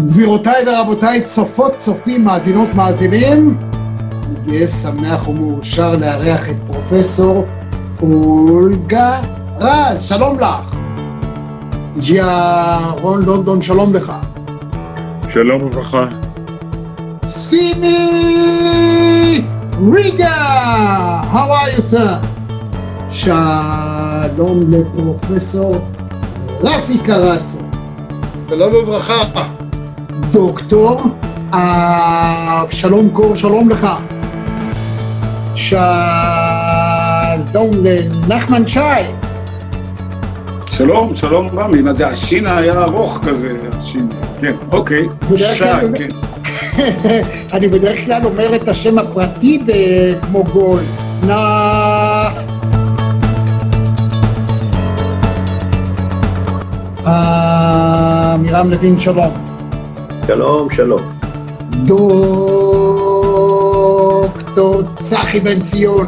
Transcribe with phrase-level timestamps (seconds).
[0.00, 7.46] גבירותיי ורבותיי, צופות, צופים, מאזינות, מאזינים, אני גאה, שמח ומאושר לארח את פרופסור
[8.02, 9.20] אולגה
[9.58, 10.76] רז, שלום לך.
[11.98, 14.12] ג'יה רון לונדון, שלום לך.
[15.32, 16.06] שלום וברכה.
[17.26, 17.96] סימי
[19.92, 22.26] ריגה, how are you sir?
[23.08, 25.76] שלום לפרופסור
[26.60, 27.58] רפי קרסו.
[28.48, 29.55] שלום וברכה.
[30.20, 31.02] דוקטור
[31.50, 33.86] אבשלום קור, שלום לך.
[35.54, 35.80] שלום
[37.82, 38.80] לנחמן שי.
[40.66, 44.08] שלום, שלום רמי, מה זה, השין היה ארוך כזה, השין,
[44.40, 46.08] כן, אוקיי, שי, כן.
[47.54, 49.62] אני בדרך כלל אומר את השם הפרטי
[50.22, 50.80] כמו גול.
[51.26, 52.32] נח...
[57.06, 59.45] אה, מירם לוין, שלום.
[60.26, 61.00] שלום, שלום.
[61.84, 62.02] דוקטור
[64.98, 66.06] צחי בן ציון.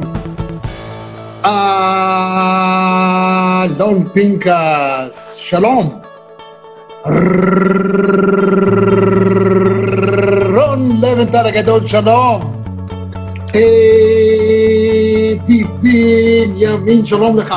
[3.65, 6.01] אלון פינקס, שלום.
[10.55, 12.63] רון לבנטל הגדול, שלום.
[13.55, 13.61] אה,
[15.47, 17.55] ביבין ימין, שלום לך.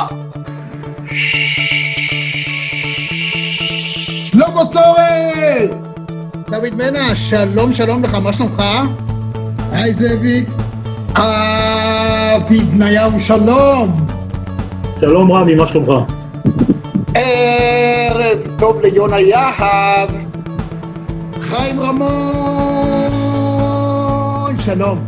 [4.32, 5.91] שלמה צורן!
[6.52, 8.62] דוד מנע, שלום שלום לך, מה שלומך?
[9.72, 10.48] היי זאביק.
[11.14, 14.06] אבי בניהו, שלום.
[15.00, 15.92] שלום רמי, מה שלומך?
[17.14, 20.10] ערב טוב ליונה יהב.
[21.40, 22.08] חיים רמון,
[24.58, 25.04] שלום.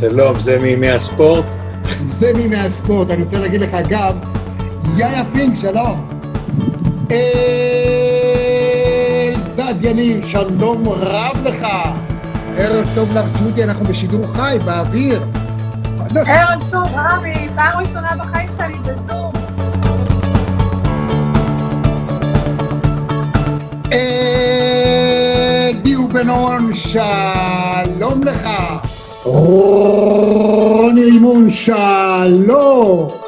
[0.00, 1.44] שלום, זה מימי הספורט?
[2.00, 4.12] זה מימי הספורט, אני רוצה להגיד לך גם,
[4.96, 6.08] יאיה פינק, שלום.
[9.68, 11.66] אלדד יניב, שלום רב לך.
[12.56, 15.22] ערב טוב לך, ג'ודי, אנחנו בשידור חי, באוויר.
[16.26, 19.32] ערב טוב, רמי, פעם ראשונה בחיים שלי בזום.
[25.82, 28.48] אליהו בן אורן, שלום לך.
[29.24, 33.27] רוני רימון, שלום.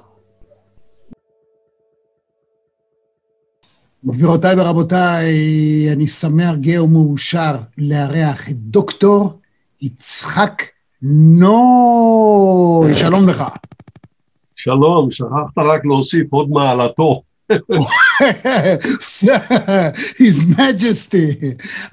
[4.05, 5.33] גבירותיי ורבותיי,
[5.91, 9.39] אני שמח, גאה ומאושר לארח את דוקטור
[9.81, 10.63] יצחק
[11.01, 12.97] נוי.
[12.97, 13.43] שלום לך.
[14.55, 17.21] שלום, שכחת רק להוסיף עוד מעלתו.
[20.19, 21.45] His Majesty.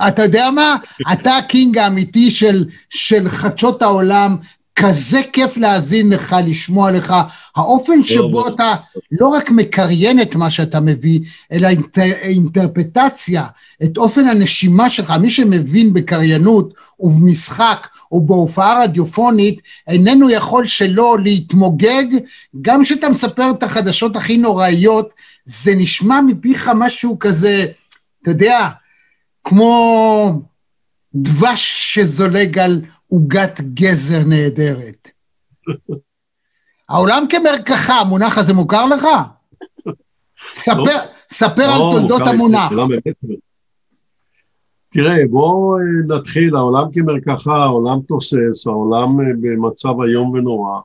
[0.09, 0.77] אתה יודע מה?
[1.13, 4.37] אתה הקינג האמיתי של, של חדשות העולם.
[4.79, 7.15] כזה כיף להאזין לך, לשמוע לך.
[7.57, 8.75] האופן שבו אתה
[9.21, 11.21] לא רק מקריין את מה שאתה מביא,
[11.53, 13.47] אלא אינטר, אינטרפטציה,
[13.85, 15.11] את אופן הנשימה שלך.
[15.11, 22.07] מי שמבין בקריינות ובמשחק ובהופעה רדיופונית, איננו יכול שלא להתמוגג,
[22.63, 25.11] גם כשאתה מספר את החדשות הכי נוראיות,
[25.45, 27.67] זה נשמע מפיך משהו כזה,
[28.23, 28.69] אתה יודע,
[29.45, 30.43] כמו
[31.15, 35.11] דבש שזולג על עוגת גזר נהדרת.
[36.89, 39.07] העולם כמרקחה, המונח הזה מוכר לך?
[40.53, 40.99] ספר,
[41.33, 42.73] ספר על לא, תולדות המונח.
[44.91, 50.81] תראה, בואו אה, נתחיל, העולם כמרקחה, העולם תוסס, העולם אה, במצב איום ונורא.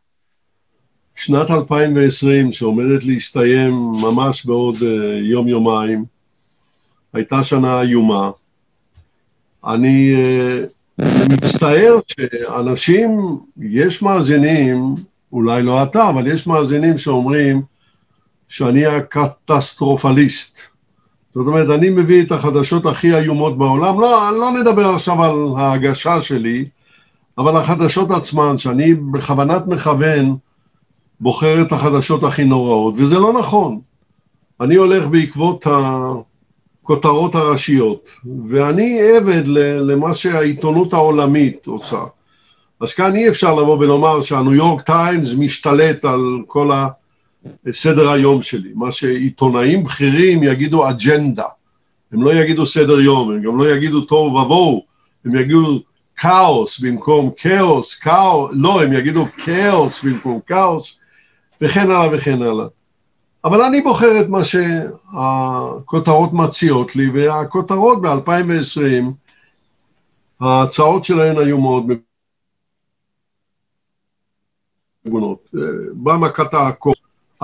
[1.15, 6.05] שנת 2020, שעומדת להסתיים ממש בעוד אה, יום-יומיים,
[7.13, 8.31] הייתה שנה איומה.
[9.65, 10.13] אני
[11.01, 14.95] אה, מצטער שאנשים, יש מאזינים,
[15.31, 17.61] אולי לא אתה, אבל יש מאזינים שאומרים
[18.47, 20.59] שאני הקטסטרופליסט.
[21.33, 26.21] זאת אומרת, אני מביא את החדשות הכי איומות בעולם, לא, לא נדבר עכשיו על ההגשה
[26.21, 26.65] שלי,
[27.37, 30.35] אבל החדשות עצמן, שאני בכוונת מכוון
[31.19, 33.79] בוחר את החדשות הכי נוראות, וזה לא נכון.
[34.61, 35.67] אני הולך בעקבות
[36.83, 38.09] הכותרות הראשיות,
[38.47, 39.47] ואני עבד
[39.87, 42.03] למה שהעיתונות העולמית עושה.
[42.79, 46.71] אז כאן אי אפשר לבוא ולומר שהניו יורק טיימס משתלט על כל
[47.67, 48.69] הסדר היום שלי.
[48.75, 51.45] מה שעיתונאים בכירים יגידו אג'נדה.
[52.11, 54.85] הם לא יגידו סדר יום, הם גם לא יגידו תוהו ובוהו,
[55.25, 55.79] הם יגידו
[56.17, 60.99] כאוס במקום כאוס, כאוס, לא, הם יגידו כאוס במקום כאוס,
[61.61, 62.65] וכן הלאה וכן הלאה.
[63.45, 69.03] אבל אני בוחר את מה שהכותרות מציעות לי, והכותרות ב-2020,
[70.39, 71.85] ההצעות שלהן היו מאוד
[75.05, 75.49] מגונות.
[75.93, 76.93] באה מכת העקור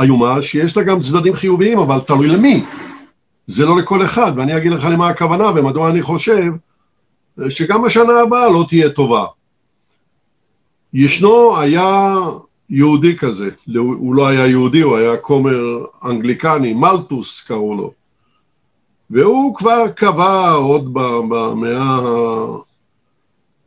[0.01, 2.65] איומה, שיש לה גם צדדים חיוביים, אבל תלוי למי.
[3.47, 6.51] זה לא לכל אחד, ואני אגיד לך למה הכוונה ומדוע אני חושב
[7.49, 9.25] שגם בשנה הבאה לא תהיה טובה.
[10.93, 12.15] ישנו, היה
[12.69, 17.93] יהודי כזה, הוא לא היה יהודי, הוא היה כומר אנגליקני, מלטוס קראו לו,
[19.09, 21.99] והוא כבר קבע עוד במאה,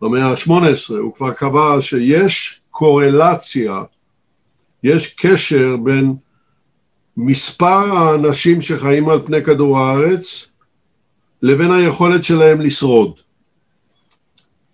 [0.01, 3.83] במאה ה-18, הוא כבר קבע שיש קורלציה,
[4.83, 6.15] יש קשר בין
[7.17, 10.49] מספר האנשים שחיים על פני כדור הארץ
[11.43, 13.13] לבין היכולת שלהם לשרוד.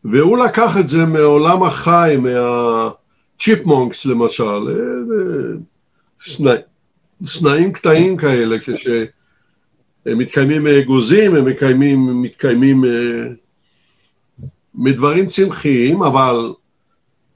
[0.05, 2.17] והוא לקח את זה מעולם החי,
[3.39, 4.69] מהצ'יפמונקס למשל,
[6.45, 6.55] אה,
[7.27, 12.91] סנאים קטעים כאלה, כשהם מתקיימים מאגוזים, הם מתקיימים, מתקיימים אה,
[14.75, 16.53] מדברים צמחיים, אבל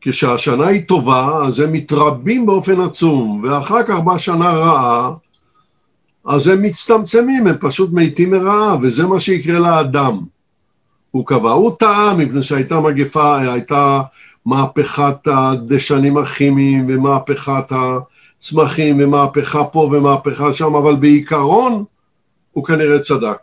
[0.00, 5.14] כשהשנה היא טובה, אז הם מתרבים באופן עצום, ואחר כך באה שנה רעה,
[6.25, 10.20] אז הם מצטמצמים, הם פשוט מתים מרעב, וזה מה שיקרה לאדם.
[11.10, 11.50] הוא קבע.
[11.50, 14.02] הוא טעה מפני שהייתה מגפה, הייתה
[14.47, 17.73] מהפכת הדשנים הכימיים ומהפכת
[18.41, 21.85] הצמחים ומהפכה פה ומהפכה שם, אבל בעיקרון
[22.53, 23.39] הוא כנראה צדק.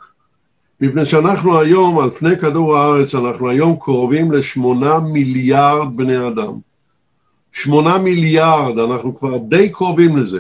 [0.81, 6.53] מפני שאנחנו היום, על פני כדור הארץ, אנחנו היום קרובים לשמונה מיליארד בני אדם.
[7.51, 10.39] שמונה מיליארד, אנחנו כבר די קרובים לזה.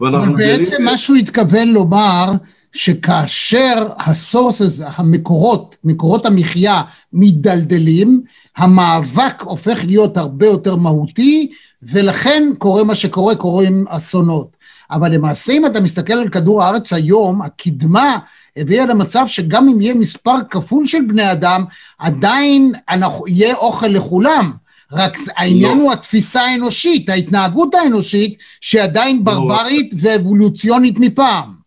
[0.00, 0.82] אבל בעצם.
[0.84, 2.32] מה שהוא התכוון לומר,
[2.72, 6.82] שכאשר הסורסס, המקורות, מקורות המחיה
[7.12, 8.22] מידלדלים,
[8.56, 11.50] המאבק הופך להיות הרבה יותר מהותי,
[11.82, 14.56] ולכן קורה מה שקורה, קורים אסונות.
[14.90, 18.18] אבל למעשה אם אתה מסתכל על כדור הארץ היום, הקדמה
[18.56, 21.64] הביאה למצב שגם אם יהיה מספר כפול של בני אדם,
[21.98, 24.52] עדיין אנחנו, יהיה אוכל לכולם.
[24.92, 25.82] רק העניין לא.
[25.82, 29.22] הוא התפיסה האנושית, ההתנהגות האנושית, שעדיין לא.
[29.22, 29.98] ברברית לא.
[30.02, 31.57] ואבולוציונית מפעם.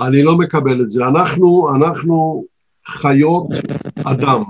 [0.00, 1.04] אני לא מקבל את זה.
[1.04, 2.44] אנחנו, אנחנו
[2.86, 3.46] חיות
[4.04, 4.42] אדם.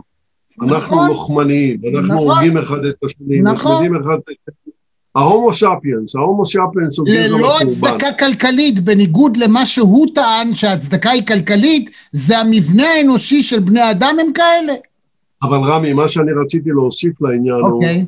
[0.62, 1.08] אנחנו נכון.
[1.08, 2.16] לוחמניים, אנחנו נכון.
[2.16, 3.96] הורגים אחד את השני, נכון.
[3.96, 4.72] אחד את השני.
[5.14, 11.26] ההומו ספיאנס, ההומו ספיאנס הוא גזע ללא הצדקה כלכלית, בניגוד למה שהוא טען שההצדקה היא
[11.26, 14.72] כלכלית, זה המבנה האנושי של בני אדם הם כאלה.
[15.42, 17.66] אבל רמי, מה שאני רציתי להוסיף לעניין okay.
[17.66, 18.04] הוא אוקיי.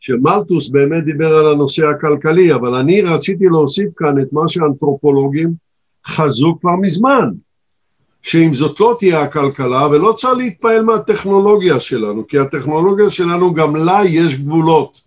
[0.00, 5.52] שמלטוס באמת דיבר על הנושא הכלכלי, אבל אני רציתי להוסיף כאן את מה שאנתרופולוגים
[6.06, 7.30] חזו כבר מזמן.
[8.22, 14.00] שאם זאת לא תהיה הכלכלה, ולא צריך להתפעל מהטכנולוגיה שלנו, כי הטכנולוגיה שלנו גם לה
[14.04, 15.00] יש גבולות.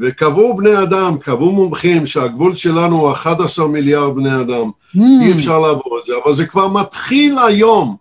[0.00, 5.00] וקבעו בני אדם, קבעו מומחים שהגבול שלנו הוא 11 מיליארד בני אדם, mm.
[5.22, 7.96] אי אפשר לעבור את זה, אבל זה כבר מתחיל היום.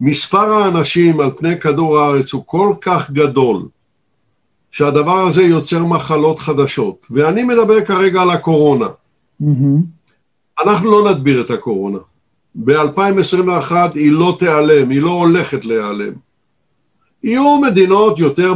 [0.00, 3.68] מספר האנשים על פני כדור הארץ הוא כל כך גדול,
[4.70, 7.06] שהדבר הזה יוצר מחלות חדשות.
[7.10, 8.86] ואני מדבר כרגע על הקורונה.
[9.42, 9.95] Mm-hmm.
[10.64, 11.98] אנחנו לא נדביר את הקורונה.
[12.54, 16.12] ב-2021 היא לא תיעלם, היא לא הולכת להיעלם.
[17.22, 18.54] יהיו מדינות יותר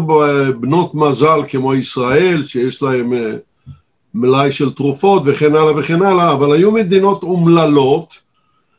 [0.60, 3.36] בנות מזל כמו ישראל, שיש להן אה,
[4.14, 8.22] מלאי של תרופות וכן הלאה וכן הלאה, אבל היו מדינות אומללות,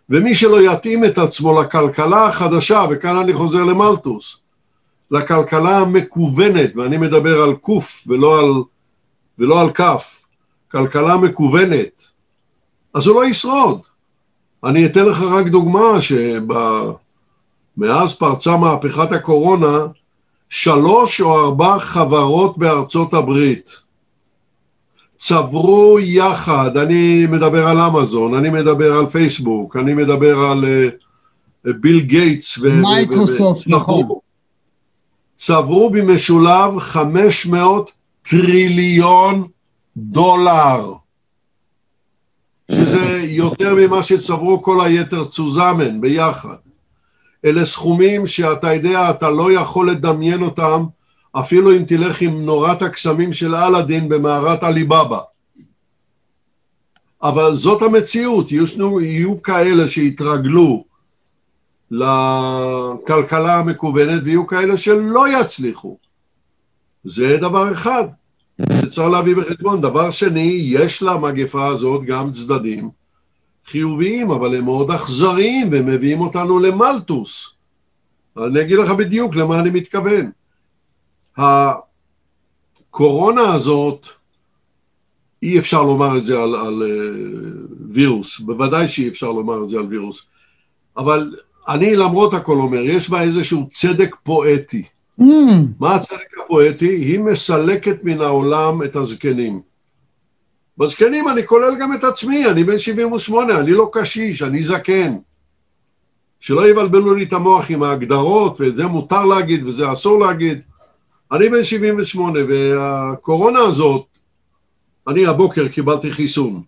[0.10, 4.38] ומי שלא יתאים את עצמו לכלכלה החדשה, וכאן אני חוזר למלטוס,
[5.12, 8.04] לכלכלה המקוונת, ואני מדבר על קוף
[9.38, 10.26] ולא על, כף,
[10.72, 12.11] כלכלה מקוונת,
[12.94, 13.82] אז הוא לא ישרוד.
[14.64, 16.44] אני אתן לך רק דוגמה שב...
[17.78, 19.78] מאז פרצה מהפכת הקורונה,
[20.50, 23.82] שלוש או ארבע חברות בארצות הברית
[25.22, 30.66] צברו יחד, אני מדבר על אמזון, אני מדבר על פייסבוק, אני מדבר על
[31.68, 34.08] אה, ביל גייטס מייקרוסופט, נכון.
[35.38, 39.48] צברו במשולב 500 טריליון
[39.98, 40.94] דולר,
[42.72, 46.56] שזה יותר ממה שצברו כל היתר צוזמן ביחד.
[47.46, 50.84] אלה סכומים שאתה יודע, אתה לא יכול לדמיין אותם
[51.32, 55.20] אפילו אם תלך עם נורת הקסמים של אלאדין במערת עליבאבא.
[57.24, 60.84] אבל זאת המציאות, יהיו, יהיו כאלה שיתרגלו
[61.92, 65.98] לכלכלה המקוונת ויהיו כאלה שלא יצליחו.
[67.04, 68.04] זה דבר אחד
[68.82, 69.82] שצריך להביא בחשבון.
[69.82, 72.90] דבר שני, יש למגפה הזאת גם צדדים
[73.66, 77.56] חיוביים, אבל הם מאוד אכזריים והם מביאים אותנו למלטוס.
[78.38, 80.32] אני אגיד לך בדיוק למה אני מתכוון.
[81.38, 81.84] הקורונה
[83.54, 84.08] הזאת,
[85.44, 86.86] אי אפשר לומר את זה על, על uh,
[87.90, 90.26] וירוס, בוודאי שאי אפשר לומר את זה על וירוס,
[90.98, 91.36] אבל
[91.68, 94.84] אני למרות הכל אומר, יש בה איזשהו צדק פואטי.
[95.22, 95.26] Mm.
[95.80, 96.88] מה הצדק הפואטי?
[96.88, 99.62] היא מסלקת מן העולם את הזקנים.
[100.78, 105.18] בזקנים אני כולל גם את עצמי, אני בן 78, אני לא קשיש, אני זקן.
[106.40, 110.62] שלא יבלבלו לי את המוח עם ההגדרות, ואת זה מותר להגיד וזה אסור להגיד.
[111.32, 114.06] אני בן 78, והקורונה הזאת,
[115.08, 116.62] אני הבוקר קיבלתי חיסון,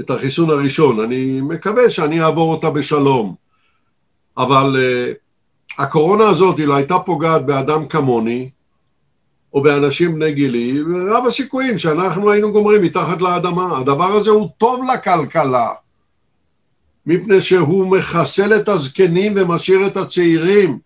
[0.00, 3.34] את החיסון הראשון, אני מקווה שאני אעבור אותה בשלום.
[4.36, 5.25] אבל uh,
[5.78, 8.50] הקורונה הזאת, היא לא הייתה פוגעת באדם כמוני,
[9.54, 13.78] או באנשים בני גילי, ורב הסיכויים שאנחנו היינו גומרים מתחת לאדמה.
[13.78, 15.68] הדבר הזה הוא טוב לכלכלה,
[17.06, 20.78] מפני שהוא מחסל את הזקנים ומשאיר את הצעירים.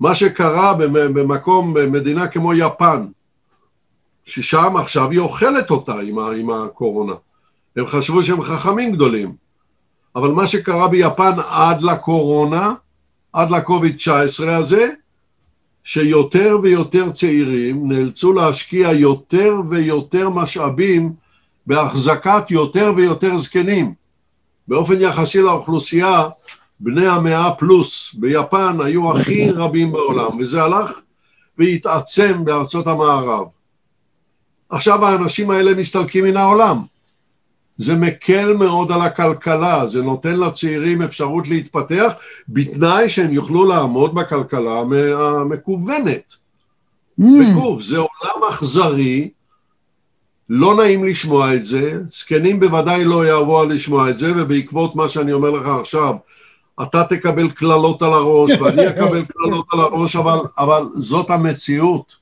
[0.00, 3.06] מה שקרה במקום, במדינה כמו יפן,
[4.24, 7.12] ששם עכשיו היא אוכלת אותה עם, עם הקורונה.
[7.76, 9.32] הם חשבו שהם חכמים גדולים.
[10.16, 12.74] אבל מה שקרה ביפן עד לקורונה,
[13.32, 14.90] עד לקוביד 19 הזה,
[15.84, 21.12] שיותר ויותר צעירים נאלצו להשקיע יותר ויותר משאבים
[21.66, 23.94] בהחזקת יותר ויותר זקנים.
[24.68, 26.28] באופן יחסי לאוכלוסייה,
[26.80, 30.92] בני המאה פלוס ביפן היו הכי רבים בעולם, וזה הלך
[31.58, 33.46] והתעצם בארצות המערב.
[34.68, 36.76] עכשיו האנשים האלה מסתלקים מן העולם.
[37.80, 42.12] זה מקל מאוד על הכלכלה, זה נותן לצעירים אפשרות להתפתח
[42.48, 44.82] בתנאי שהם יוכלו לעמוד בכלכלה
[45.18, 46.34] המקוונת.
[47.20, 47.24] Mm.
[47.40, 49.30] בגוף, זה עולם אכזרי,
[50.48, 55.32] לא נעים לשמוע את זה, זקנים בוודאי לא יאהבו לשמוע את זה, ובעקבות מה שאני
[55.32, 56.14] אומר לך עכשיו,
[56.82, 62.19] אתה תקבל קללות על הראש ואני אקבל קללות על הראש, אבל, אבל זאת המציאות.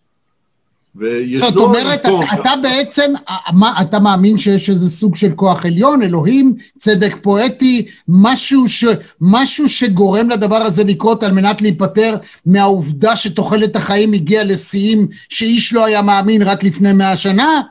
[1.39, 3.13] זאת אומרת, אתה, אתה בעצם,
[3.53, 8.85] מה, אתה מאמין שיש איזה סוג של כוח עליון, אלוהים, צדק פואטי, משהו, ש,
[9.21, 12.15] משהו שגורם לדבר הזה לקרות על מנת להיפטר
[12.47, 17.63] מהעובדה שתוחלת החיים הגיעה לשיאים שאיש לא היה מאמין רק לפני מאה שנה?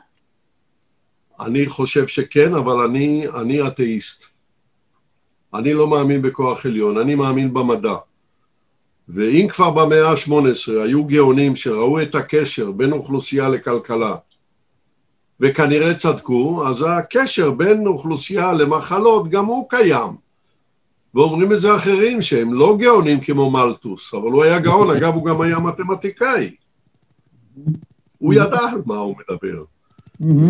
[1.40, 4.24] אני חושב שכן, אבל אני, אני אתאיסט.
[5.54, 7.94] אני לא מאמין בכוח עליון, אני מאמין במדע.
[9.08, 14.14] ואם כבר במאה ה-18 היו גאונים שראו את הקשר בין אוכלוסייה לכלכלה
[15.40, 20.28] וכנראה צדקו, אז הקשר בין אוכלוסייה למחלות גם הוא קיים.
[21.14, 25.24] ואומרים את זה אחרים שהם לא גאונים כמו מלטוס, אבל הוא היה גאון, אגב הוא
[25.24, 26.50] גם היה מתמטיקאי.
[28.18, 29.64] הוא ידע על מה הוא מדבר.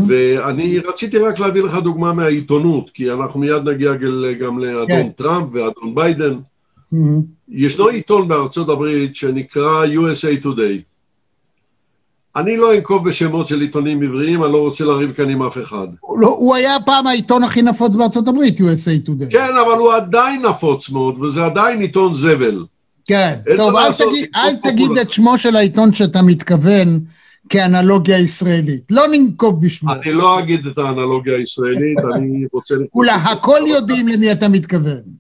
[0.09, 3.95] ואני רציתי רק להביא לך דוגמה מהעיתונות, כי אנחנו מיד נגיע
[4.41, 5.09] גם לאדון כן.
[5.17, 6.39] טראמפ ואדון ביידן.
[7.49, 10.83] ישנו עיתון בארצות הברית שנקרא USA Today.
[12.37, 15.87] אני לא אנקוב בשמות של עיתונים עבריים, אני לא רוצה לריב כאן עם אף אחד.
[16.21, 19.31] לא, הוא היה פעם העיתון הכי נפוץ בארצות הברית, USA Today.
[19.31, 22.65] כן, אבל הוא עדיין נפוץ מאוד, וזה עדיין עיתון זבל.
[23.07, 27.01] כן, טוב, אל, תגיד, אל תגיד את שמו של העיתון שאתה מתכוון
[27.49, 28.83] כאנלוגיה ישראלית.
[28.91, 29.93] לא ננקוב בשמו.
[29.93, 32.75] אני לא אגיד את האנלוגיה הישראלית, אני רוצה...
[32.95, 35.18] אולי הכל יודעים למי אתה מתכוון.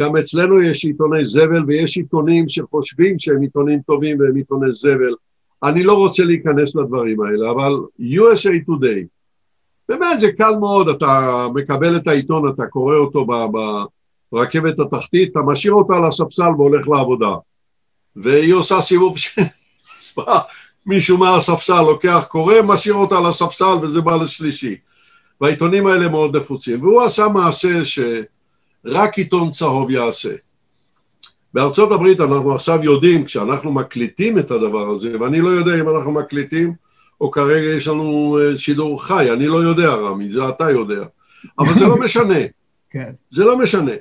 [0.00, 5.14] גם אצלנו יש עיתוני זבל ויש עיתונים שחושבים שהם עיתונים טובים והם עיתוני זבל.
[5.62, 9.06] אני לא רוצה להיכנס לדברים האלה, אבל USA Today,
[9.88, 13.26] באמת זה קל מאוד, אתה מקבל את העיתון, אתה קורא אותו
[14.32, 17.34] ברכבת התחתית, אתה משאיר אותה על הספסל והולך לעבודה.
[18.16, 19.38] והיא עושה סיבוב ש...
[20.86, 24.76] מישהו מהספסל לוקח, קורא, משאיר אותה על הספסל וזה בא לשלישי.
[25.40, 26.82] והעיתונים האלה מאוד נפוצים.
[26.82, 27.98] והוא עשה מעשה ש...
[28.84, 30.34] רק עיתון צהוב יעשה.
[31.54, 36.12] בארצות הברית אנחנו עכשיו יודעים, כשאנחנו מקליטים את הדבר הזה, ואני לא יודע אם אנחנו
[36.12, 36.74] מקליטים
[37.20, 41.04] או כרגע יש לנו אה, שידור חי, אני לא יודע רמי, זה אתה יודע,
[41.58, 42.38] אבל זה לא משנה,
[42.90, 43.12] כן.
[43.30, 43.92] זה לא משנה.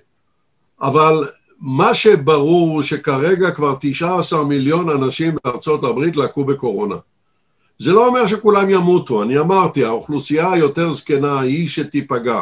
[0.81, 1.27] אבל
[1.61, 6.95] מה שברור שכרגע כבר 19 מיליון אנשים בארצות הברית לקו בקורונה.
[7.79, 12.41] זה לא אומר שכולם ימותו, אני אמרתי, האוכלוסייה היותר זקנה היא שתיפגע.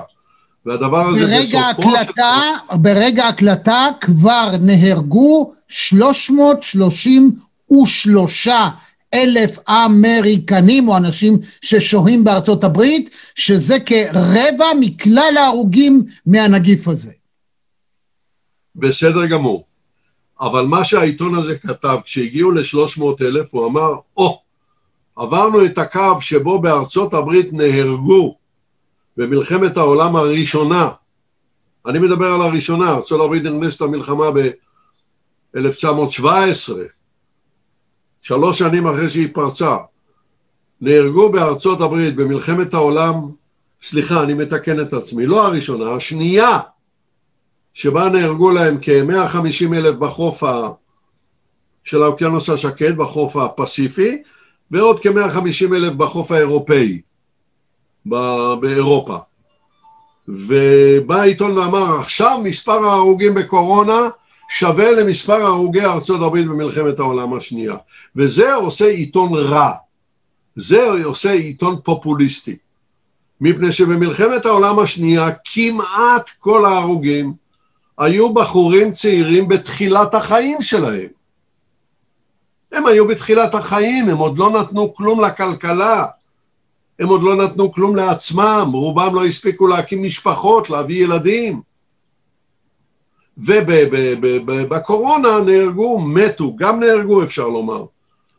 [0.67, 2.77] והדבר הזה ברגע הקלטה, של...
[2.77, 8.47] ברגע הקלטה כבר נהרגו 333
[9.13, 17.11] אלף אמריקנים או אנשים ששוהים בארצות הברית, שזה כרבע מכלל ההרוגים מהנגיף הזה.
[18.75, 19.63] בסדר גמור.
[20.41, 24.33] אבל מה שהעיתון הזה כתב, כשהגיעו ל-300 אלף, הוא אמר, או, oh,
[25.23, 28.36] עברנו את הקו שבו בארצות הברית נהרגו
[29.17, 30.89] במלחמת העולם הראשונה.
[31.85, 36.73] אני מדבר על הראשונה, ארצות הברית נכנסת למלחמה ב-1917,
[38.21, 39.77] שלוש שנים אחרי שהיא פרצה.
[40.81, 43.13] נהרגו בארצות הברית במלחמת העולם,
[43.83, 46.59] סליחה, אני מתקן את עצמי, לא הראשונה, השנייה,
[47.73, 50.69] שבה נהרגו להם כ-150 אלף בחוף ה...
[51.83, 54.23] של האוקיינוס השקט, בחוף הפסיפי,
[54.71, 57.01] ועוד כ-150 אלף בחוף האירופאי,
[58.59, 59.17] באירופה.
[60.27, 64.09] ובא העיתון ואמר, עכשיו מספר ההרוגים בקורונה
[64.49, 67.75] שווה למספר הרוגי ארצות הברית במלחמת העולם השנייה.
[68.15, 69.71] וזה עושה עיתון רע.
[70.55, 72.57] זה עושה עיתון פופוליסטי.
[73.41, 77.33] מפני שבמלחמת העולם השנייה כמעט כל ההרוגים
[77.97, 81.07] היו בחורים צעירים בתחילת החיים שלהם.
[82.71, 86.05] הם היו בתחילת החיים, הם עוד לא נתנו כלום לכלכלה,
[86.99, 91.61] הם עוד לא נתנו כלום לעצמם, רובם לא הספיקו להקים משפחות, להביא ילדים.
[93.37, 97.85] ובקורונה נהרגו, מתו, גם נהרגו אפשר לומר.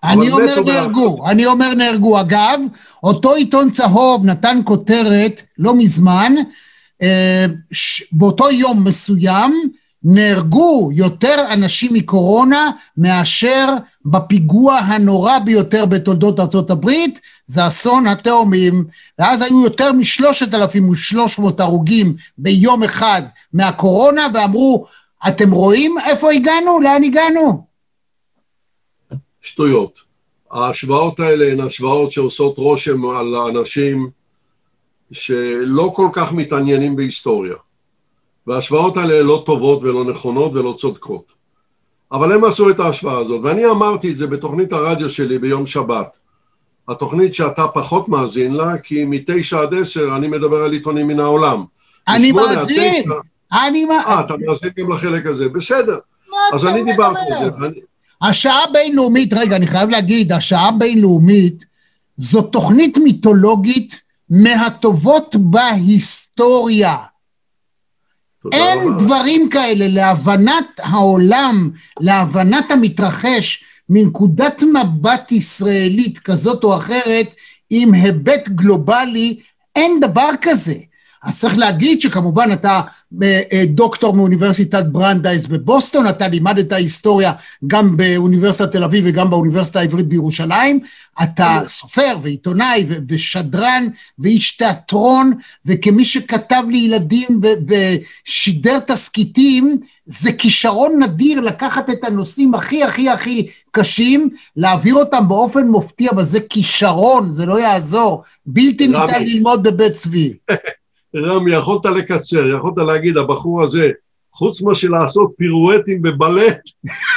[0.05, 1.31] אני אומר נהרגו, בה...
[1.31, 2.21] אני אומר נהרגו.
[2.21, 2.61] אגב,
[3.03, 6.35] אותו עיתון צהוב נתן כותרת לא מזמן,
[7.03, 7.47] אה,
[8.13, 9.71] באותו יום מסוים,
[10.05, 13.67] נהרגו יותר אנשים מקורונה מאשר
[14.05, 18.85] בפיגוע הנורא ביותר בתולדות הברית, זה אסון התאומים,
[19.19, 24.87] ואז היו יותר משלושת אלפים ושלוש מאות הרוגים ביום אחד מהקורונה, ואמרו,
[25.29, 26.81] אתם רואים איפה הגענו?
[26.81, 27.67] לאן הגענו?
[29.43, 29.99] שטויות.
[30.51, 34.11] ההשוואות האלה הן השוואות שעושות רושם על האנשים
[35.13, 37.55] שלא כל כך מתעניינים בהיסטוריה.
[38.49, 41.33] וההשוואות האלה לא טובות ולא נכונות ולא צודקות.
[42.13, 46.17] אבל הם עשו את ההשוואה הזאת, ואני אמרתי את זה בתוכנית הרדיו שלי ביום שבת.
[46.89, 51.65] התוכנית שאתה פחות מאזין לה, כי מתשע עד עשר אני מדבר על עיתונים מן העולם.
[52.09, 53.05] אני מאזין!
[53.53, 54.09] אני מאזין.
[54.09, 55.99] אה, אתה מאזין גם לחלק הזה, בסדר.
[56.55, 57.51] אז אני דיברתי על זה.
[57.61, 57.81] ואני...
[58.23, 61.65] השעה הבינלאומית, רגע, אני חייב להגיד, השעה הבינלאומית
[62.17, 66.97] זו תוכנית מיתולוגית מהטובות בהיסטוריה.
[68.53, 69.05] אין רבה.
[69.05, 77.35] דברים כאלה להבנת העולם, להבנת המתרחש מנקודת מבט ישראלית כזאת או אחרת,
[77.71, 79.41] עם היבט גלובלי,
[79.77, 80.75] אין דבר כזה.
[81.29, 82.81] אז צריך להגיד שכמובן אתה
[83.23, 87.33] אה, אה, דוקטור מאוניברסיטת ברנדייס בבוסטון, אתה לימדת היסטוריה
[87.67, 90.81] גם באוניברסיטת תל אביב וגם באוניברסיטה העברית בירושלים,
[91.23, 93.89] אתה סופר ועיתונאי ושדרן
[94.19, 95.33] ואיש תיאטרון,
[95.67, 104.31] וכמי שכתב לילדים ושידר תסכיתים, זה כישרון נדיר לקחת את הנושאים הכי הכי הכי קשים,
[104.57, 110.33] להעביר אותם באופן מופתיע, אבל זה כישרון, זה לא יעזור, בלתי ניתן ללמוד בבית צבי.
[111.17, 113.89] רמי, יכולת לקצר, יכולת להגיד, הבחור הזה,
[114.33, 116.61] חוץ מאשר לעשות פירואטים בבלט,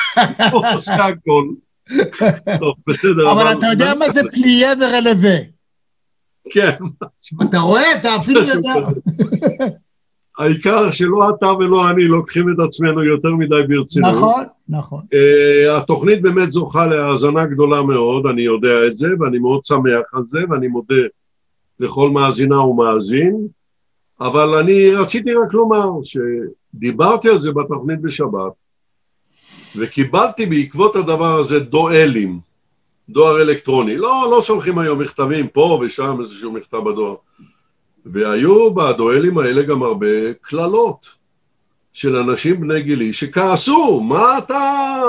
[0.52, 1.48] הוא עושה הכל.
[2.60, 3.32] טוב, בסדר.
[3.32, 5.38] אבל אתה יודע מה זה פליה ורלווה.
[6.50, 6.72] כן.
[7.42, 7.94] אתה רואה?
[8.00, 8.74] אתה אפילו יודע.
[10.38, 14.14] העיקר שלא אתה ולא אני לוקחים את עצמנו יותר מדי ברצינות.
[14.16, 15.02] נכון, נכון.
[15.14, 20.24] Uh, התוכנית באמת זוכה להאזנה גדולה מאוד, אני יודע את זה, ואני מאוד שמח על
[20.32, 20.96] זה, ואני מודה
[21.80, 23.48] לכל מאזינה ומאזין.
[24.22, 28.52] אבל אני רציתי רק לומר שדיברתי על זה בתוכנית בשבת,
[29.76, 32.40] וקיבלתי בעקבות הדבר הזה דואלים,
[33.10, 33.98] דואר אלקטרוני.
[33.98, 37.16] לא, לא שולחים היום מכתבים פה ושם איזשהו מכתב בדואר.
[38.06, 41.16] והיו בדואלים האלה גם הרבה קללות
[41.94, 45.02] של אנשים בני גילי שכעסו, מה אתה,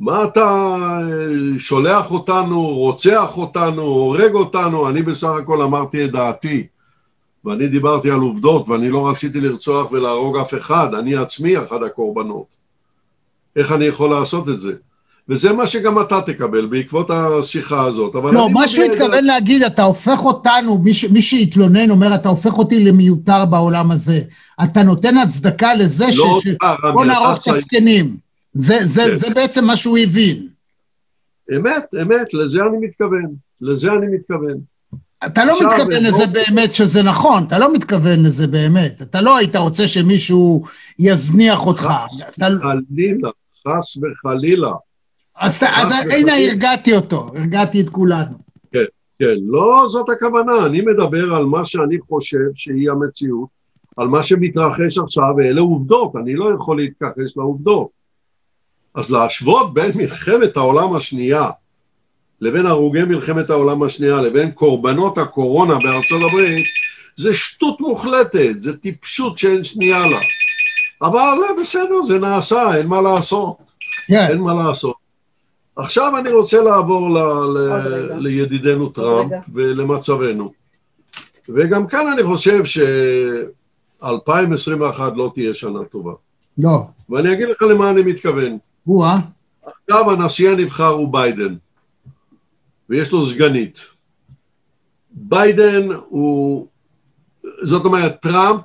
[0.00, 0.66] מה אתה
[1.58, 6.66] שולח אותנו, רוצח אותנו, הורג אותנו, אני בסך הכל אמרתי את דעתי.
[7.44, 12.56] ואני דיברתי על עובדות, ואני לא רציתי לרצוח ולהרוג אף אחד, אני עצמי אחד הקורבנות.
[13.56, 14.72] איך אני יכול לעשות את זה?
[15.28, 18.14] וזה מה שגם אתה תקבל בעקבות השיחה הזאת.
[18.14, 21.04] לא, מה שהוא התכוון להגיד, אתה הופך אותנו, מי, ש...
[21.04, 24.20] מי שהתלונן אומר, אתה הופך אותי למיותר בעולם הזה.
[24.64, 26.48] אתה נותן הצדקה לזה לא ש...
[26.92, 28.16] בוא נערוך את הזקנים.
[28.52, 29.14] זה, זה, כן.
[29.14, 30.48] זה בעצם מה שהוא הבין.
[31.56, 33.34] אמת, אמת, לזה אני מתכוון.
[33.60, 34.73] לזה אני מתכוון.
[35.26, 39.02] אתה לא מתכוון לזה באמת שזה נכון, אתה לא מתכוון לזה באמת.
[39.02, 40.62] אתה לא היית רוצה שמישהו
[40.98, 41.82] יזניח אותך.
[41.82, 43.30] חס וחלילה,
[43.68, 44.72] חס וחלילה.
[45.36, 45.62] אז
[46.10, 46.32] הנה.
[46.36, 48.44] הרגעתי אותו, הרגעתי את כולנו.
[49.18, 53.48] כן, לא זאת הכוונה, אני מדבר על מה שאני חושב שהיא המציאות,
[53.96, 57.88] על מה שמתרחש עכשיו, ואלה עובדות, אני לא יכול להתכחש לעובדות.
[58.94, 61.50] אז להשוות בין מלחמת העולם השנייה
[62.40, 66.66] לבין הרוגי מלחמת העולם השנייה לבין קורבנות הקורונה בארצות הברית,
[67.16, 70.18] זה שטות מוחלטת, זה טיפשות שאין שנייה לה.
[71.02, 73.56] אבל בסדר, זה נעשה, אין מה לעשות.
[74.06, 74.96] כן, אין מה לעשות.
[75.76, 77.18] עכשיו אני רוצה לעבור ל,
[77.58, 78.12] ל.
[78.18, 79.40] לידידנו טראמפ רגע.
[79.54, 80.52] ולמצבנו.
[81.48, 84.04] וגם כאן אני חושב ש-2021
[85.16, 86.12] לא תהיה שנה טובה.
[86.58, 86.86] לא.
[87.10, 88.58] ואני אגיד לך למה אני מתכוון.
[88.86, 89.18] או-אה,
[89.66, 91.54] עכשיו הנשיא הנבחר הוא ביידן,
[92.88, 93.80] ויש לו סגנית.
[95.10, 96.66] ביידן הוא,
[97.62, 98.60] זאת אומרת, טראמפ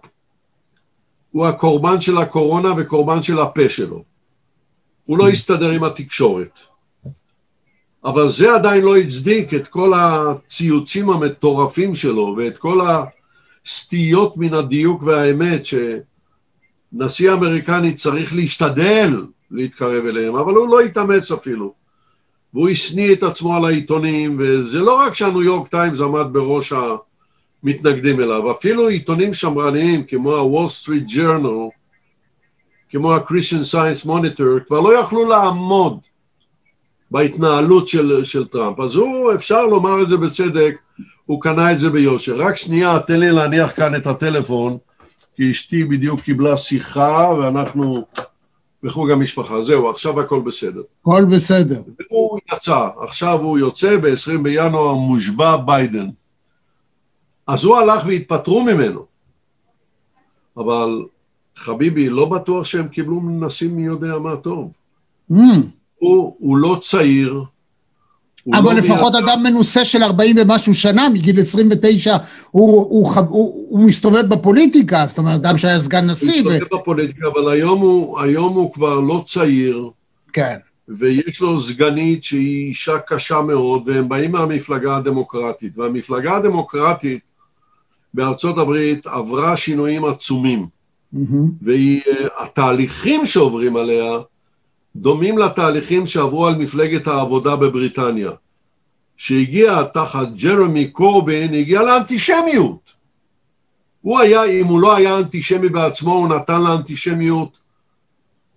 [1.31, 4.03] הוא הקורבן של הקורונה וקורבן של הפה שלו.
[5.05, 6.59] הוא לא הסתדר עם התקשורת.
[8.05, 12.79] אבל זה עדיין לא הצדיק את כל הציוצים המטורפים שלו ואת כל
[13.65, 21.78] הסטיות מן הדיוק והאמת שנשיא אמריקני צריך להשתדל להתקרב אליהם, אבל הוא לא התאמץ אפילו.
[22.53, 26.73] והוא השניא את עצמו על העיתונים, וזה לא רק שהניו יורק טיימס עמד בראש
[27.63, 31.69] המתנגדים אליו, אפילו עיתונים שמרניים כמו ה-Wall Street Journal,
[32.89, 35.99] כמו ה-Christian Science Monitor, כבר לא יכלו לעמוד
[37.11, 38.79] בהתנהלות של, של טראמפ.
[38.79, 40.75] אז הוא, אפשר לומר את זה בצדק,
[41.25, 42.35] הוא קנה את זה ביושר.
[42.37, 44.77] רק שנייה, תן לי להניח כאן את הטלפון,
[45.35, 48.05] כי אשתי בדיוק קיבלה שיחה, ואנחנו
[48.83, 49.61] בחוג המשפחה.
[49.61, 50.81] זהו, עכשיו הכל בסדר.
[51.01, 51.81] הכל בסדר.
[52.09, 56.09] הוא יצא, עכשיו הוא יוצא, ב-20 בינואר מושבע ביידן.
[57.47, 59.05] אז הוא הלך והתפטרו ממנו.
[60.57, 61.05] אבל
[61.55, 64.71] חביבי, לא בטוח שהם קיבלו נשיא מי יודע מה טוב.
[65.31, 65.35] Mm,
[65.95, 67.43] הוא, הוא לא צעיר.
[68.43, 72.17] הוא אבל לא לפחות מייצר- אדם מנוסה של 40 ומשהו שנה, מגיל 29,
[72.51, 76.49] הוא- הוא חב- הוא הוא מסתובב בפוליטיקה, זאת אומרת, אדם שהיה סגן הוא נשיא, ו-
[76.49, 79.89] מסתובב בפוליטיקה, אבל היום הוא, היום הוא כבר לא צעיר,
[80.33, 80.57] כן.
[80.89, 85.77] ויש לו סגנית שהיא אישה קשה מאוד, והם באים מהמפלגה הדמוקרטית.
[85.77, 87.19] והמפלגה הדמוקרטית
[88.13, 90.65] בארצות הברית עברה שינויים עצומים.
[91.13, 91.51] מהמם.
[91.61, 94.17] והתהליכים שעוברים עליה
[94.95, 98.31] דומים לתהליכים שעברו על מפלגת העבודה בבריטניה,
[99.17, 102.93] שהגיעה תחת ג'רמי קורבין, הגיעה לאנטישמיות.
[104.01, 107.59] הוא היה, אם הוא לא היה אנטישמי בעצמו, הוא נתן לאנטישמיות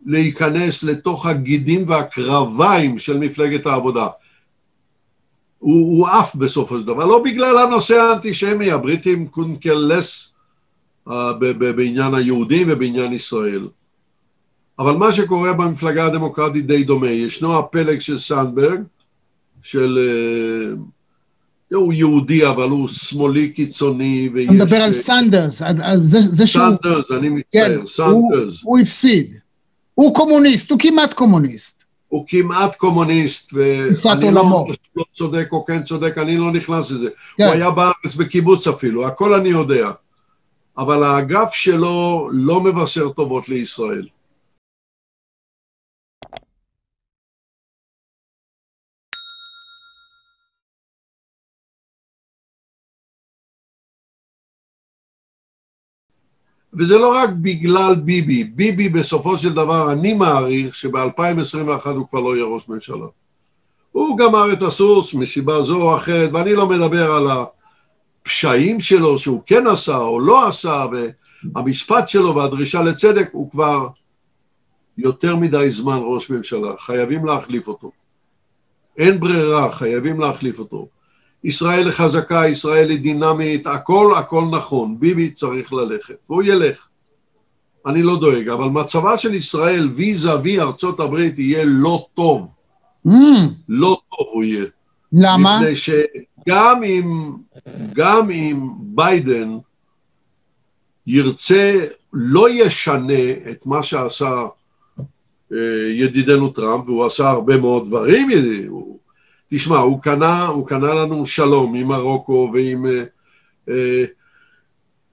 [0.07, 4.07] להיכנס לתוך הגידים והקרביים של מפלגת העבודה.
[5.59, 9.29] הוא, הוא עף בסופו של דבר, לא בגלל הנושא האנטישמי, הבריטים
[9.65, 10.33] less
[11.09, 11.13] אה,
[11.77, 13.69] בעניין היהודים ובעניין ישראל.
[14.83, 17.11] אבל מה שקורה במפלגה הדמוקרטית די דומה.
[17.11, 18.81] ישנו הפלג של סנדברג,
[19.63, 19.99] של...
[19.99, 20.77] אה,
[21.77, 24.47] הוא יהודי, אבל הוא שמאלי קיצוני, ויש...
[24.47, 28.61] אתה מדבר על אה, סנדרס, על- זה זה שהוא, סנדרס, אני כן, מצטער, הוא- סנדרס.
[28.63, 29.35] הוא הפסיד.
[29.95, 31.85] הוא קומוניסט, הוא כמעט קומוניסט.
[32.09, 34.31] הוא כמעט קומוניסט, ואני.
[34.31, 34.67] לא,
[34.97, 37.09] לא צודק או כן צודק, אני לא נכנס לזה.
[37.37, 37.45] כן.
[37.45, 39.91] הוא היה בארץ בקיבוץ אפילו, הכל אני יודע.
[40.79, 44.03] אבל האגף שלו לא מבשר טובות לישראל.
[56.79, 62.37] וזה לא רק בגלל ביבי, ביבי בסופו של דבר, אני מעריך שב-2021 הוא כבר לא
[62.37, 63.07] יהיה ראש ממשלה.
[63.93, 69.43] הוא גמר את הסוס מסיבה זו או אחרת, ואני לא מדבר על הפשעים שלו שהוא
[69.47, 70.87] כן עשה או לא עשה,
[71.55, 73.89] והמשפט שלו והדרישה לצדק, הוא כבר
[74.99, 77.91] יותר מדי זמן ראש ממשלה, חייבים להחליף אותו.
[78.99, 80.89] אין ברירה, חייבים להחליף אותו.
[81.45, 86.89] ישראל חזקה, ישראל היא דינמית, הכל הכל נכון, ביבי צריך ללכת, והוא ילך.
[87.87, 92.49] אני לא דואג, אבל מצבה של ישראל ויזה וי ארצות הברית יהיה לא טוב,
[93.07, 93.11] Mm,
[93.69, 94.65] לא טוב הוא יהיה.
[95.13, 95.61] למה?
[95.61, 97.33] מפני שגם אם,
[97.95, 99.59] גם אם ביידן
[101.07, 104.47] ירצה, לא ישנה את מה שעשה
[105.53, 105.59] אה,
[105.93, 108.29] ידידנו טראמפ, והוא עשה הרבה מאוד דברים,
[108.69, 108.99] הוא,
[109.55, 113.05] תשמע, הוא קנה, הוא קנה לנו שלום עם מרוקו ועם אה,
[113.69, 114.05] אה,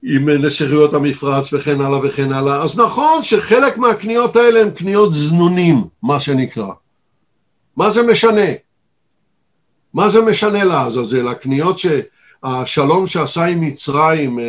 [0.02, 5.84] עם נסיכויות המפרץ וכן הלאה וכן הלאה, אז נכון שחלק מהקניות האלה הן קניות זנונים,
[6.02, 6.72] מה שנקרא.
[7.76, 8.50] מה זה משנה?
[9.94, 11.28] מה זה משנה לעזאזל?
[11.28, 14.44] הקניות שהשלום שעשה עם מצרים אה,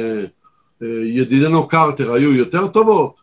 [0.81, 3.15] אה, ידידנו קרטר היו יותר טובות?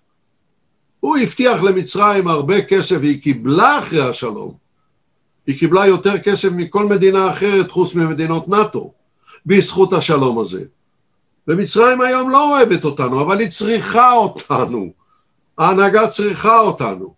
[1.00, 4.67] הוא הבטיח למצרים הרבה כסף והיא קיבלה אחרי השלום.
[5.48, 8.92] היא קיבלה יותר כסף מכל מדינה אחרת חוץ ממדינות נאט"ו,
[9.46, 10.64] בזכות השלום הזה.
[11.48, 14.92] ומצרים היום לא אוהבת אותנו, אבל היא צריכה אותנו.
[15.58, 17.14] ההנהגה צריכה אותנו.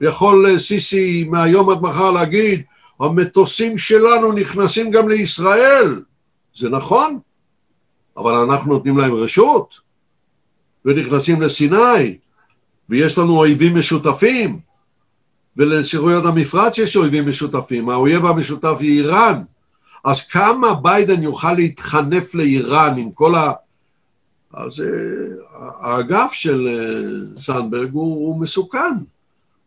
[0.00, 2.62] יכול אה, סיסי מהיום עד מחר להגיד,
[3.00, 6.02] המטוסים שלנו נכנסים גם לישראל.
[6.54, 7.18] זה נכון,
[8.16, 9.80] אבל אנחנו נותנים להם רשות,
[10.84, 12.18] ונכנסים לסיני,
[12.88, 14.60] ויש לנו אויבים משותפים,
[15.56, 19.42] ולנסיכויות המפרץ יש אויבים משותפים, האויב המשותף היא איראן.
[20.04, 23.52] אז כמה ביידן יוכל להתחנף לאיראן עם כל ה...
[24.52, 24.84] אז uh,
[25.80, 26.68] האגף של
[27.38, 28.94] סנדברג הוא, הוא מסוכן.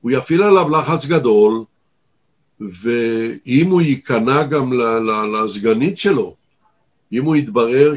[0.01, 1.63] הוא יפעיל עליו לחץ גדול,
[2.59, 4.73] ואם הוא ייכנע גם
[5.33, 6.35] לסגנית שלו,
[7.11, 7.93] אם הוא יתברר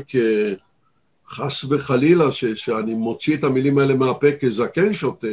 [1.29, 5.27] כחס וחלילה, ש, שאני מוציא את המילים האלה מהפה כזקן שוטה,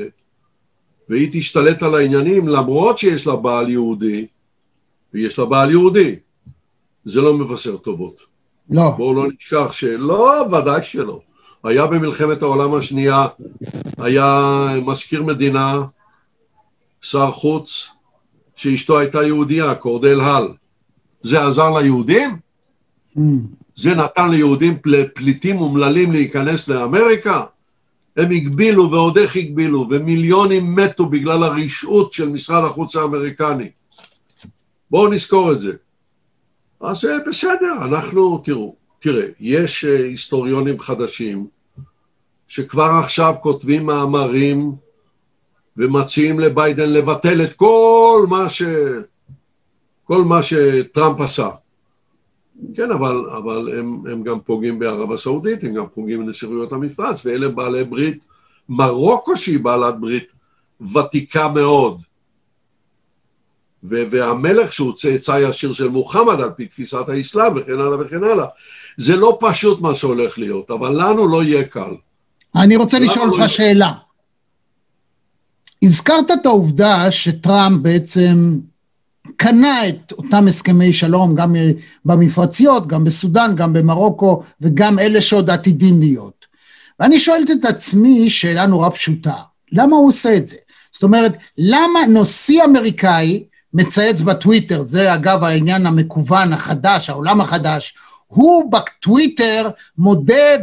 [1.10, 4.28] והיא תשתלט על העניינים למרות שיש לה בעל יהודי,
[5.13, 6.15] ויש לה בעל יהודי,
[7.06, 8.22] זה לא מבשר טובות.
[8.70, 8.89] לא.
[8.98, 11.20] בואו לא נשכח שלא, ודאי שלא.
[11.63, 13.28] היה במלחמת העולם השנייה,
[13.98, 15.84] היה מזכיר מדינה,
[17.02, 17.91] שר חוץ,
[18.56, 20.48] שאשתו הייתה יהודייה, קורדל הל.
[21.22, 22.38] זה עזר ליהודים?
[23.18, 23.22] Mm.
[23.76, 24.78] זה נתן ליהודים
[25.13, 27.44] פליטים אומללים להיכנס לאמריקה?
[28.17, 33.69] הם הגבילו ועוד איך הגבילו, ומיליונים מתו בגלל הרשעות של משרד החוץ האמריקני.
[34.91, 35.73] בואו נזכור את זה.
[36.82, 41.47] אז בסדר, אנחנו, תראו, תראה, יש אה, היסטוריונים חדשים
[42.47, 44.75] שכבר עכשיו כותבים מאמרים
[45.78, 48.63] ומציעים לביידן לבטל את כל מה ש...
[50.04, 51.49] כל מה שטראמפ עשה.
[52.76, 57.50] כן, אבל, אבל הם, הם גם פוגעים בערב הסעודית, הם גם פוגעים בנסיכויות המפרץ, ואלה
[57.50, 58.18] בעלי ברית,
[58.70, 60.28] מרוקו שהיא בעלת ברית
[60.94, 62.02] ותיקה מאוד,
[63.84, 68.46] והמלך שהוא צאצא ישיר של מוחמד על פי תפיסת האסלאם וכן הלאה וכן הלאה.
[68.98, 71.94] זה לא פשוט מה שהולך להיות, אבל לנו לא יהיה קל.
[72.56, 73.94] אני רוצה לשאול אותך שאלה.
[75.84, 78.60] הזכרת את העובדה שטראמפ בעצם
[79.38, 81.56] קנה את אותם הסכמי שלום גם
[82.06, 86.45] במפרציות, גם בסודאן, גם במרוקו וגם אלה שעוד עתידים להיות.
[87.00, 89.36] ואני שואלת את עצמי שאלה נורא פשוטה,
[89.71, 90.56] למה הוא עושה את זה?
[90.93, 93.43] זאת אומרת, למה נשיא אמריקאי
[93.74, 97.95] מצייץ בטוויטר, זה אגב העניין המקוון החדש, העולם החדש,
[98.28, 100.58] הוא בטוויטר מודה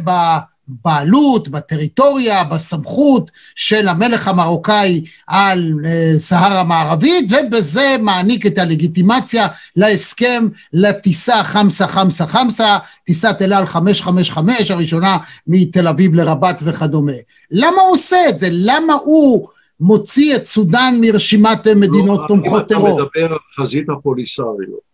[0.69, 9.47] בבעלות, בטריטוריה, בסמכות של המלך המרוקאי על אה, סהרה המערבית, ובזה מעניק את הלגיטימציה
[9.77, 17.13] להסכם לטיסה חמסה חמסה חמסה, טיסת אל על 555 הראשונה מתל אביב לרבת וכדומה.
[17.51, 18.49] למה הוא עושה את זה?
[18.51, 19.49] למה הוא
[19.81, 22.89] מוציא את סודאן מרשימת מדינות לא, תומכות טרור.
[22.89, 24.93] אם אתה מדבר על חזית הפוליסריות.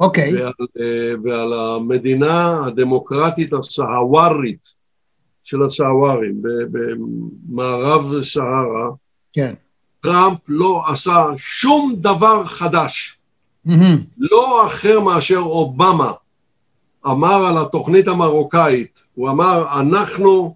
[0.00, 0.34] אוקיי.
[0.34, 4.81] ועל, אה, ועל המדינה הדמוקרטית הסהווארית
[5.44, 6.34] של הסהווארים
[6.70, 8.90] במערב סהרה,
[9.32, 9.54] כן.
[10.00, 13.18] טראמפ לא עשה שום דבר חדש.
[13.66, 13.98] Mm-hmm.
[14.18, 16.12] לא אחר מאשר אובמה
[17.06, 20.54] אמר על התוכנית המרוקאית, הוא אמר, אנחנו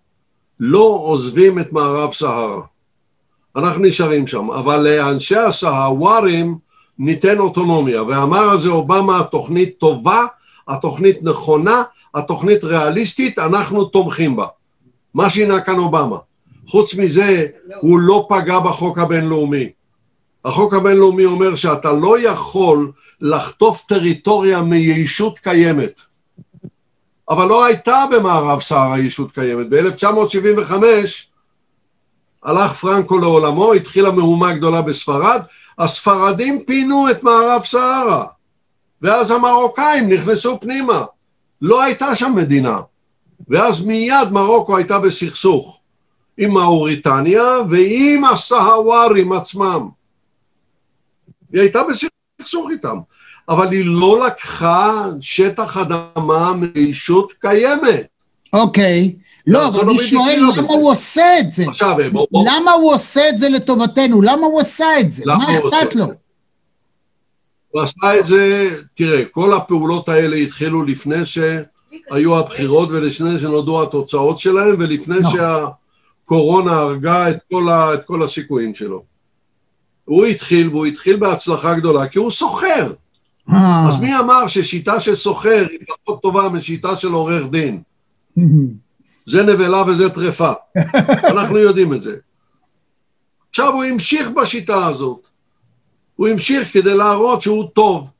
[0.60, 2.60] לא עוזבים את מערב סהרה.
[3.56, 6.58] אנחנו נשארים שם, אבל לאנשי הסהווארים
[6.98, 10.24] ניתן אוטונומיה, ואמר על זה אובמה, התוכנית טובה,
[10.68, 11.82] התוכנית נכונה,
[12.14, 14.46] התוכנית ריאליסטית, אנחנו תומכים בה.
[15.16, 16.16] מה שינה כאן אובמה.
[16.66, 17.46] חוץ מזה,
[17.80, 19.70] הוא לא פגע בחוק הבינלאומי.
[20.44, 26.00] החוק הבינלאומי אומר שאתה לא יכול לחטוף טריטוריה מישות קיימת.
[27.28, 29.66] אבל לא הייתה במערב סהרה ישות קיימת.
[29.70, 30.72] ב-1975
[32.42, 35.40] הלך פרנקו לעולמו, התחילה מהומה גדולה בספרד,
[35.78, 38.26] הספרדים פינו את מערב סהרה,
[39.02, 41.04] ואז המרוקאים נכנסו פנימה,
[41.62, 42.80] לא הייתה שם מדינה,
[43.48, 45.80] ואז מיד מרוקו הייתה בסכסוך
[46.38, 49.88] עם מאוריטניה ועם הסהווארים עצמם.
[51.52, 52.96] היא הייתה בסכסוך איתם,
[53.48, 58.06] אבל היא לא לקחה שטח אדמה מישות קיימת.
[58.52, 59.14] אוקיי.
[59.14, 59.26] Okay.
[59.46, 61.64] לא, אבל אני שואל למה הוא עושה את זה?
[61.68, 62.44] עכשיו, בוא, בוא.
[62.48, 64.22] למה הוא עושה את זה לטובתנו?
[64.22, 65.22] למה הוא עשה את זה?
[65.26, 66.06] מה אכפת לו?
[67.70, 71.26] הוא עשה את זה, תראה, כל הפעולות האלה התחילו לפני
[72.08, 75.28] שהיו הבחירות ולפני שנודעו התוצאות שלהם ולפני no.
[75.28, 79.04] שהקורונה הרגה את כל, ה, את כל הסיכויים שלו.
[80.04, 82.92] הוא התחיל, והוא התחיל בהצלחה גדולה, כי הוא סוחר.
[83.88, 87.82] אז מי אמר ששיטה של סוחר היא פחות טובה משיטה של עורך דין?
[89.26, 90.52] זה נבלה וזה טרפה.
[91.32, 92.16] אנחנו יודעים את זה.
[93.50, 95.20] עכשיו הוא המשיך בשיטה הזאת,
[96.16, 98.10] הוא המשיך כדי להראות שהוא טוב,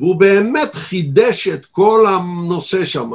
[0.00, 3.10] והוא באמת חידש את כל הנושא שם.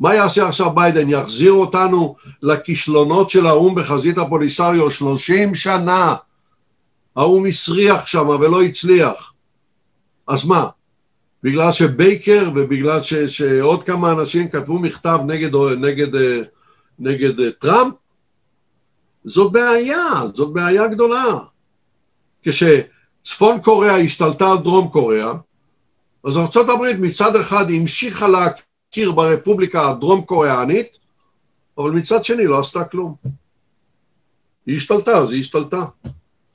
[0.00, 1.08] מה יעשה עכשיו ביידן?
[1.10, 6.14] יחזיר אותנו לכישלונות של האו"ם בחזית הפוליסריו 30 שנה.
[7.16, 9.32] האו"ם הסריח שם ולא הצליח.
[10.28, 10.66] אז מה?
[11.42, 16.20] בגלל שבייקר ובגלל ש, שעוד כמה אנשים כתבו מכתב נגד, נגד,
[16.98, 17.94] נגד, טראמפ?
[19.24, 21.38] זאת בעיה, זאת בעיה גדולה.
[22.42, 25.32] כשצפון קוריאה השתלטה על דרום קוריאה,
[26.26, 30.98] אז ארה"ב מצד אחד המשיכה להכיר ברפובליקה הדרום קוריאנית,
[31.78, 33.14] אבל מצד שני לא עשתה כלום.
[34.66, 35.84] היא השתלטה, אז היא השתלטה.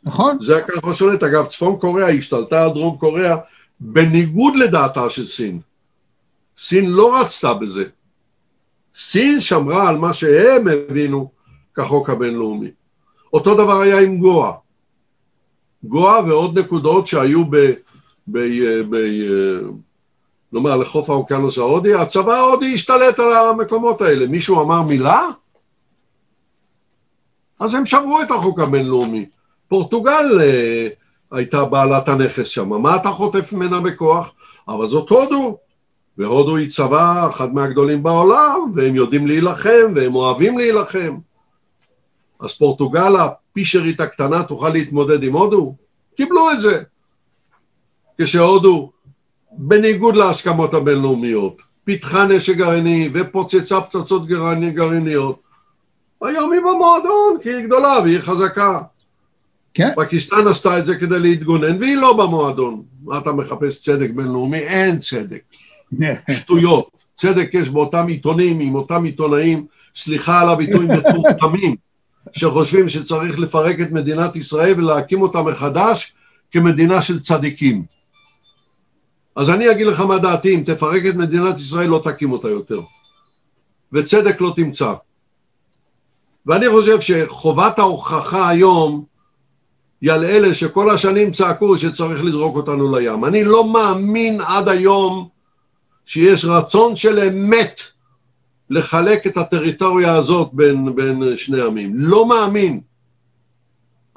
[0.03, 0.37] נכון.
[0.41, 1.23] זה ככה שולט.
[1.23, 3.37] אגב, צפון קוריאה השתלטה על דרום קוריאה
[3.79, 5.59] בניגוד לדעתה של סין.
[6.57, 7.83] סין לא רצתה בזה.
[8.95, 11.31] סין שמרה על מה שהם הבינו
[11.73, 12.69] כחוק הבינלאומי.
[13.33, 14.51] אותו דבר היה עם גואה.
[15.83, 17.71] גואה ועוד נקודות שהיו ב...
[18.31, 18.39] ב...
[18.89, 18.95] ב...
[20.53, 24.27] נאמר לחוף האוקיינוס ההודי, הצבא ההודי השתלט על המקומות האלה.
[24.27, 25.27] מישהו אמר מילה?
[27.59, 29.25] אז הם שמרו את החוק הבינלאומי.
[29.67, 30.87] פורטוגל אה,
[31.31, 34.33] הייתה בעלת הנכס שם, מה אתה חוטף ממנה בכוח?
[34.67, 35.57] אבל זאת הודו,
[36.17, 41.17] והודו היא צבא אחד מהגדולים בעולם, והם יודעים להילחם, והם אוהבים להילחם.
[42.39, 45.75] אז פורטוגל הפישרית הקטנה תוכל להתמודד עם הודו?
[46.15, 46.83] קיבלו את זה.
[48.21, 48.91] כשהודו,
[49.51, 55.41] בניגוד להסכמות הבינלאומיות, פיתחה נשק גרעיני ופוצצה פצצות גרעיניות,
[56.21, 58.79] היום היא במועדון, כי היא גדולה והיא חזקה.
[59.73, 59.89] כן.
[59.95, 62.83] פקיסטן עשתה את זה כדי להתגונן, והיא לא במועדון.
[63.03, 64.57] מה אתה מחפש צדק בינלאומי?
[64.57, 65.41] אין צדק.
[66.31, 66.89] שטויות.
[67.17, 71.75] צדק יש באותם עיתונים, עם אותם עיתונאים, סליחה על הביטוי, מטומטמים,
[72.33, 76.13] שחושבים שצריך לפרק את מדינת ישראל ולהקים אותה מחדש
[76.51, 77.83] כמדינה של צדיקים.
[79.41, 82.81] אז אני אגיד לך מה דעתי, אם תפרק את מדינת ישראל לא תקים אותה יותר.
[83.93, 84.93] וצדק לא תמצא.
[86.45, 89.05] ואני חושב שחובת ההוכחה היום
[90.01, 93.25] היא על אלה שכל השנים צעקו שצריך לזרוק אותנו לים.
[93.25, 95.27] אני לא מאמין עד היום
[96.05, 97.81] שיש רצון של אמת
[98.69, 101.93] לחלק את הטריטוריה הזאת בין, בין שני עמים.
[101.95, 102.81] לא מאמין.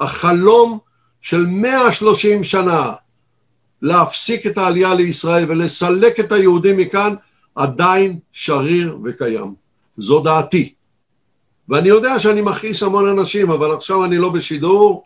[0.00, 0.78] החלום
[1.20, 2.92] של 130 שנה
[3.84, 7.14] להפסיק את העלייה לישראל ולסלק את היהודים מכאן
[7.54, 9.54] עדיין שריר וקיים.
[9.98, 10.72] זו דעתי.
[11.68, 15.04] ואני יודע שאני מכעיס המון אנשים, אבל עכשיו אני לא בשידור,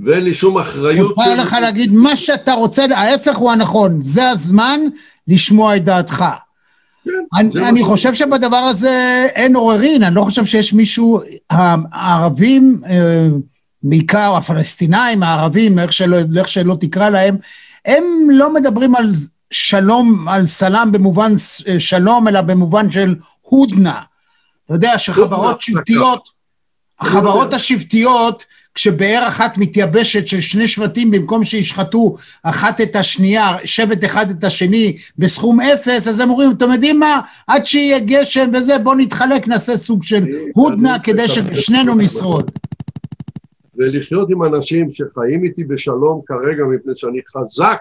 [0.00, 1.16] ואין לי שום אחריות.
[1.16, 4.80] מותר לך להגיד מה שאתה רוצה, ההפך הוא הנכון, זה הזמן
[5.28, 6.24] לשמוע את דעתך.
[7.04, 13.28] כן, אני, אני חושב שבדבר הזה אין עוררין, אני לא חושב שיש מישהו, הערבים, אה,
[13.82, 17.36] בעיקר הפלסטינאים, הערבים, איך שלא, איך שלא תקרא להם,
[17.86, 19.12] הם לא מדברים על
[19.50, 21.32] שלום, על סלאם במובן
[21.68, 24.00] אה, שלום, אלא במובן של הודנה.
[24.66, 26.28] אתה יודע שחברות שבטיות,
[27.00, 28.44] החברות השבטיות,
[28.74, 34.96] כשבאר אחת מתייבשת של שני שבטים, במקום שישחטו אחת את השנייה, שבט אחד את השני
[35.18, 39.76] בסכום אפס, אז הם אומרים, אתם יודעים מה, עד שיהיה גשם וזה, בואו נתחלק, נעשה
[39.76, 42.50] סוג של הודנה כדי ששנינו נשרוד.
[43.78, 47.80] ולחיות עם אנשים שחיים איתי בשלום כרגע מפני שאני חזק,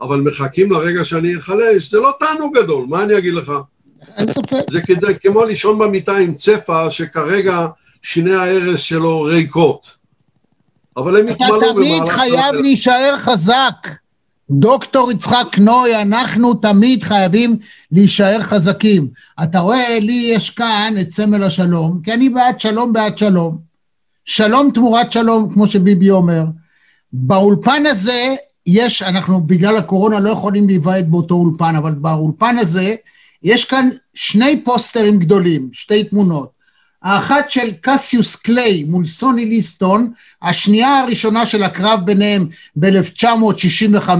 [0.00, 3.52] אבל מחכים לרגע שאני אחלש, זה לא תענוג גדול, מה אני אגיד לך?
[4.16, 4.70] אין ספק.
[4.70, 7.66] זה כדי, כמו לישון במיטה עם צפה שכרגע
[8.02, 9.96] שיני ההרס שלו ריקות.
[10.96, 13.88] אבל הם אתה יתמלאו תמיד חייב להישאר חזק.
[14.50, 17.56] דוקטור יצחק נוי, אנחנו תמיד חייבים
[17.92, 19.08] להישאר חזקים.
[19.42, 23.67] אתה רואה, לי יש כאן את סמל השלום, כי אני בעד שלום בעד שלום.
[24.28, 26.44] שלום תמורת שלום, כמו שביבי אומר.
[27.12, 28.34] באולפן הזה
[28.66, 32.94] יש, אנחנו בגלל הקורונה לא יכולים להיוועד באותו אולפן, אבל באולפן הזה
[33.42, 36.50] יש כאן שני פוסטרים גדולים, שתי תמונות.
[37.02, 40.12] האחת של קסיוס קליי מול סוני ליסטון,
[40.42, 44.10] השנייה הראשונה של הקרב ביניהם ב-1965,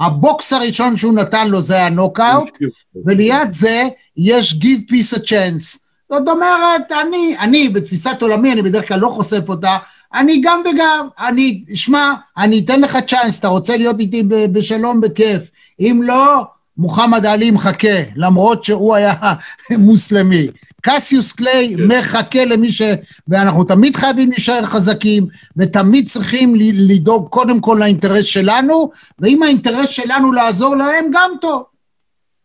[0.00, 2.58] הבוקס הראשון שהוא נתן לו זה היה נוקאוט,
[3.06, 5.78] וליד זה יש Give Peace a Chance.
[6.12, 9.76] זאת אומרת, אני, אני בתפיסת עולמי, אני בדרך כלל לא חושף אותה,
[10.14, 15.50] אני גם וגם, אני, שמע, אני אתן לך צ'אנס, אתה רוצה להיות איתי בשלום, בכיף,
[15.80, 16.44] אם לא,
[16.76, 19.14] מוחמד עלי מחכה, למרות שהוא היה
[19.78, 20.46] מוסלמי.
[20.82, 21.82] קסיוס קליי כן.
[21.86, 22.82] מחכה למי ש...
[23.28, 26.54] ואנחנו תמיד חייבים להישאר חזקים, ותמיד צריכים
[26.88, 31.62] לדאוג קודם כל לאינטרס שלנו, ואם האינטרס שלנו לעזור להם, גם טוב.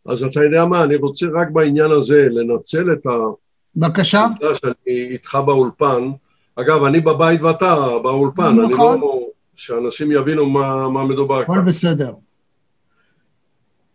[0.05, 3.09] אז אתה יודע מה, אני רוצה רק בעניין הזה לנצל את ה...
[3.77, 4.19] בבקשה.
[4.19, 6.11] העובדה שאני איתך באולפן.
[6.55, 8.99] אגב, אני בבית ואתה באולפן, אני נכון.
[8.99, 9.27] לא...
[9.55, 11.65] שאנשים יבינו מה, מה מדובר הכל כאן.
[11.65, 12.13] בסדר.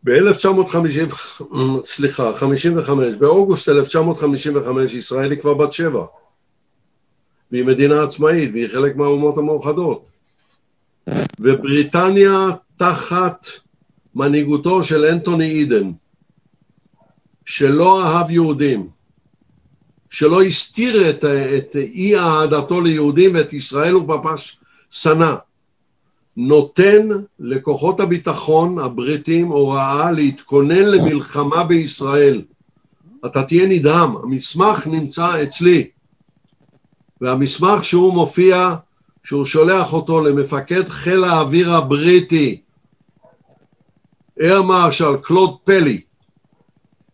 [0.05, 1.15] ב-1950,
[1.85, 6.05] סליחה, 55, באוגוסט 1955 ישראל היא כבר בת שבע.
[7.53, 10.11] והיא מדינה עצמאית, והיא חלק מהאומות המאוחדות.
[11.41, 13.47] ובריטניה תחת
[14.15, 15.91] מנהיגותו של אנטוני אידן,
[17.45, 18.89] שלא אהב יהודים,
[20.13, 24.59] שלא הסתיר את, את אי אהדתו ליהודים ואת ישראל הוא ממש
[24.91, 25.35] שנא.
[26.37, 27.09] נותן
[27.41, 32.43] לכוחות הביטחון הבריטים הוראה להתכונן למלחמה בישראל.
[33.27, 35.89] אתה תהיה נדהם, המסמך נמצא אצלי,
[37.21, 38.75] והמסמך שהוא מופיע,
[39.25, 42.61] שהוא שולח אותו למפקד חיל האוויר הבריטי,
[44.41, 46.01] אייר מרשל קלוד פלי,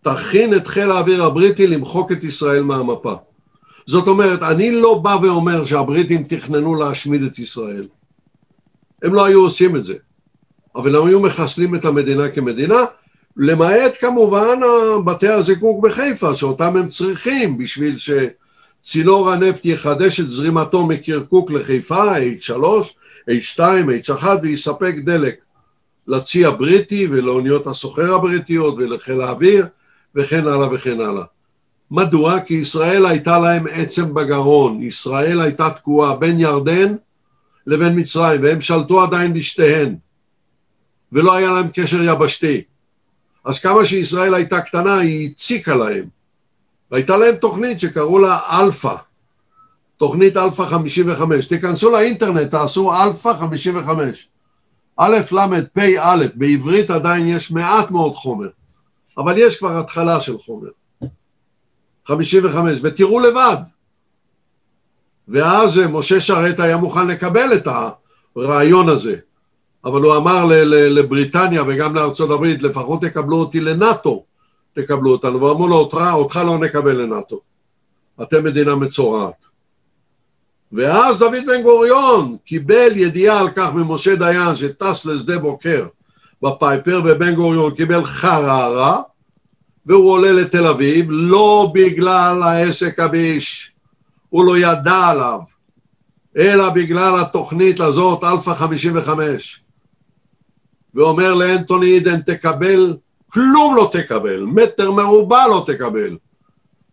[0.02, 3.14] תכין את חיל האוויר הבריטי למחוק את ישראל מהמפה.
[3.86, 7.86] זאת אומרת, אני לא בא ואומר שהבריטים תכננו להשמיד את ישראל.
[9.02, 9.94] הם לא היו עושים את זה.
[10.76, 12.84] אבל הם היו מחסלים את המדינה כמדינה,
[13.36, 14.58] למעט כמובן
[15.04, 22.62] בתי הזיקוק בחיפה, שאותם הם צריכים בשביל שצינור הנפט יחדש את זרימתו מקרקוק לחיפה, H3,
[23.30, 23.60] H2,
[24.06, 25.34] H1, ויספק דלק
[26.06, 29.66] לצי הבריטי ולאוניות הסוחר הבריטיות ולחיל האוויר
[30.14, 31.24] וכן הלאה וכן הלאה.
[31.90, 32.40] מדוע?
[32.40, 36.94] כי ישראל הייתה להם עצם בגרון, ישראל הייתה תקועה בין ירדן
[37.66, 39.96] לבין מצרים, והם שלטו עדיין בשתיהן,
[41.12, 42.62] ולא היה להם קשר יבשתי.
[43.44, 46.04] אז כמה שישראל הייתה קטנה, היא הציקה להם.
[46.90, 48.94] והייתה להם תוכנית שקראו לה אלפא,
[49.96, 51.46] תוכנית אלפא 55.
[51.46, 54.28] תיכנסו לאינטרנט, תעשו אלפא 55.
[54.96, 58.48] א', ל', פ', א', בעברית עדיין יש מעט מאוד חומר,
[59.18, 60.68] אבל יש כבר התחלה של חומר.
[62.06, 63.56] 55, ותראו לבד.
[65.28, 67.68] ואז משה שרת היה מוכן לקבל את
[68.36, 69.16] הרעיון הזה,
[69.84, 74.24] אבל הוא אמר לבריטניה וגם לארצות הברית, לפחות תקבלו אותי לנאטו,
[74.72, 77.40] תקבלו אותנו, ואמרו לו, אותך, אותך לא נקבל לנאטו,
[78.22, 79.48] אתם מדינה מצורעת.
[80.72, 85.86] ואז דוד בן גוריון קיבל ידיעה על כך ממשה דיין שטס לשדה בוקר
[86.42, 89.02] בפייפר, ובן גוריון קיבל חררה,
[89.86, 93.72] והוא עולה לתל אביב, לא בגלל העסק הביש,
[94.28, 95.40] הוא לא ידע עליו,
[96.36, 99.62] אלא בגלל התוכנית הזאת, אלפא 55.
[100.94, 102.96] ואומר לאנטוני אידן, תקבל,
[103.28, 106.16] כלום לא תקבל, מטר מרובע לא תקבל.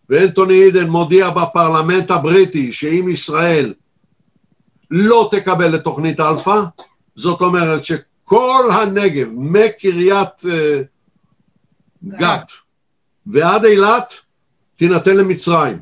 [0.09, 3.73] ואנטוני אידן מודיע בפרלמנט הבריטי שאם ישראל
[4.91, 6.61] לא תקבל את תוכנית אלפא,
[7.15, 7.85] זאת אומרת
[8.25, 10.81] שכל הנגב, מקריית אה,
[12.07, 12.51] גת
[13.27, 14.13] ועד אילת,
[14.75, 15.79] תינתן למצרים.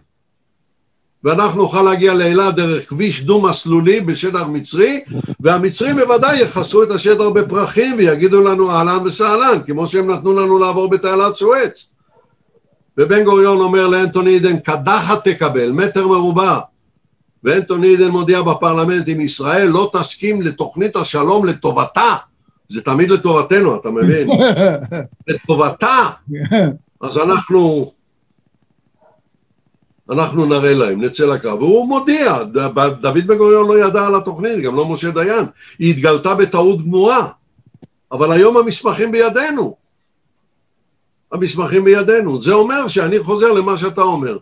[1.24, 5.04] ואנחנו נוכל להגיע לאילת דרך כביש דו-מסלולי בשטח מצרי,
[5.40, 10.90] והמצרים בוודאי יכסו את השטח בפרחים ויגידו לנו אהלן וסהלן, כמו שהם נתנו לנו לעבור
[10.90, 11.86] בתעלת סואץ.
[12.98, 16.60] ובן גוריון אומר לאנטוני עידן, קדחת תקבל, מטר מרובע.
[17.44, 22.16] ואנטוני עידן מודיע בפרלמנט, אם ישראל לא תסכים לתוכנית השלום לטובתה,
[22.70, 24.28] זה תמיד לטובתנו, אתה מבין?
[25.28, 26.10] לטובתה,
[27.02, 27.92] אז אנחנו,
[30.10, 31.62] אנחנו נראה להם, נצא לקרב.
[31.62, 35.46] והוא מודיע, ד- דוד בן גוריון לא ידע על התוכנית, גם לא משה דיין.
[35.80, 37.28] היא התגלתה בטעות גמורה,
[38.12, 39.76] אבל היום המסמכים בידינו.
[41.32, 42.42] המסמכים בידינו.
[42.42, 44.38] זה אומר שאני חוזר למה שאתה אומר.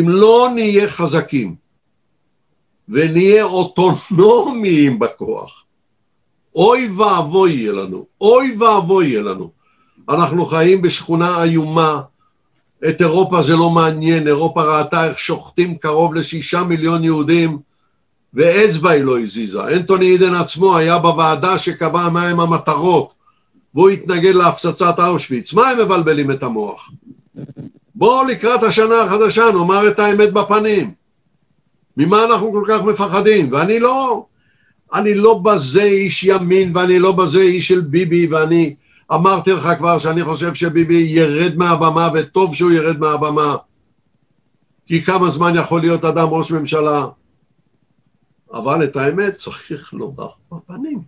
[0.00, 1.54] אם לא נהיה חזקים
[2.88, 5.64] ונהיה אוטונומיים בכוח,
[6.56, 9.50] אוי ואבוי יהיה לנו, אוי ואבוי יהיה לנו.
[10.08, 12.00] אנחנו חיים בשכונה איומה,
[12.88, 17.58] את אירופה זה לא מעניין, אירופה ראתה איך שוחטים קרוב לשישה מיליון יהודים
[18.34, 19.64] ואצבע היא לא הזיזה.
[19.64, 23.14] אנטוני עידן עצמו היה בוועדה שקבעה מהם המטרות
[23.74, 25.52] והוא התנגד להפצצת אושוויץ.
[25.52, 26.90] מה הם מבלבלים את המוח?
[27.94, 30.90] בואו לקראת השנה החדשה נאמר את האמת בפנים.
[31.96, 33.52] ממה אנחנו כל כך מפחדים?
[33.52, 34.26] ואני לא,
[34.94, 38.74] אני לא בזה איש ימין ואני לא בזה איש של ביבי ואני
[39.14, 43.56] אמרתי לך כבר שאני חושב שביבי ירד מהבמה וטוב שהוא ירד מהבמה
[44.86, 47.06] כי כמה זמן יכול להיות אדם ראש ממשלה
[48.52, 51.02] אבל את האמת צריך לומר בפנים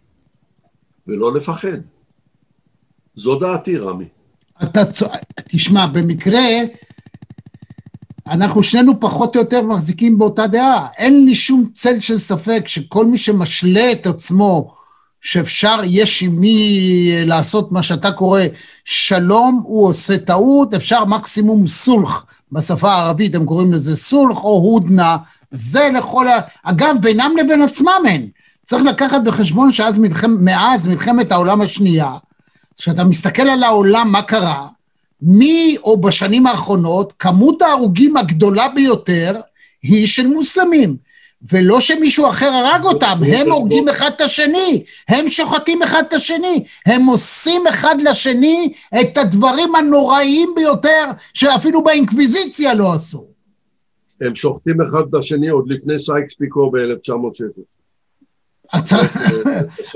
[1.06, 1.78] ולא לפחד.
[3.14, 4.04] זו דעתי, רמי.
[4.62, 5.02] אתה צ...
[5.48, 6.40] תשמע, במקרה,
[8.30, 10.86] אנחנו שנינו פחות או יותר מחזיקים באותה דעה.
[10.98, 14.74] אין לי שום צל של ספק שכל מי שמשלה את עצמו
[15.20, 16.80] שאפשר, יש עם מי
[17.26, 18.42] לעשות מה שאתה קורא
[18.84, 25.16] שלום, הוא עושה טעות, אפשר מקסימום סולח בשפה הערבית, הם קוראים לזה סולח או הודנה,
[25.50, 26.38] זה לכל ה...
[26.62, 28.28] אגב, בינם לבין עצמם אין.
[28.64, 32.12] צריך לקחת בחשבון שאז מלחמת, מאז מלחמת העולם השנייה,
[32.78, 34.66] כשאתה מסתכל על העולם, מה קרה,
[35.22, 39.32] מי, או בשנים האחרונות, כמות ההרוגים הגדולה ביותר
[39.82, 41.08] היא של מוסלמים.
[41.52, 46.64] ולא שמישהו אחר הרג אותם, הם הורגים אחד את השני, הם שוחטים אחד את השני,
[46.86, 51.04] הם עושים אחד לשני את הדברים הנוראיים ביותר
[51.34, 53.26] שאפילו באינקוויזיציה לא עשו.
[54.20, 57.77] הם שוחטים אחד את השני עוד לפני סייקס פיקו ב-1916.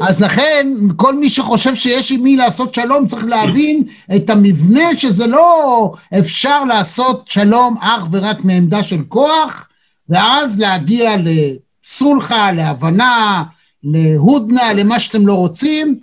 [0.01, 3.83] אז לכן, כל מי שחושב שיש עם מי לעשות שלום צריך להבין
[4.17, 9.69] את המבנה שזה לא אפשר לעשות שלום אך ורק מעמדה של כוח,
[10.09, 13.43] ואז להגיע לסולחה, להבנה,
[13.85, 16.01] להודנה, למה שאתם לא רוצים.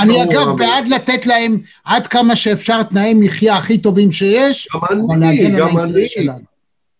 [0.00, 0.56] אני אגב.
[0.58, 6.10] בעד לתת להם עד כמה שאפשר תנאי מחיה הכי טובים שיש, אבל להגן על האינטרס
[6.10, 6.52] שלנו.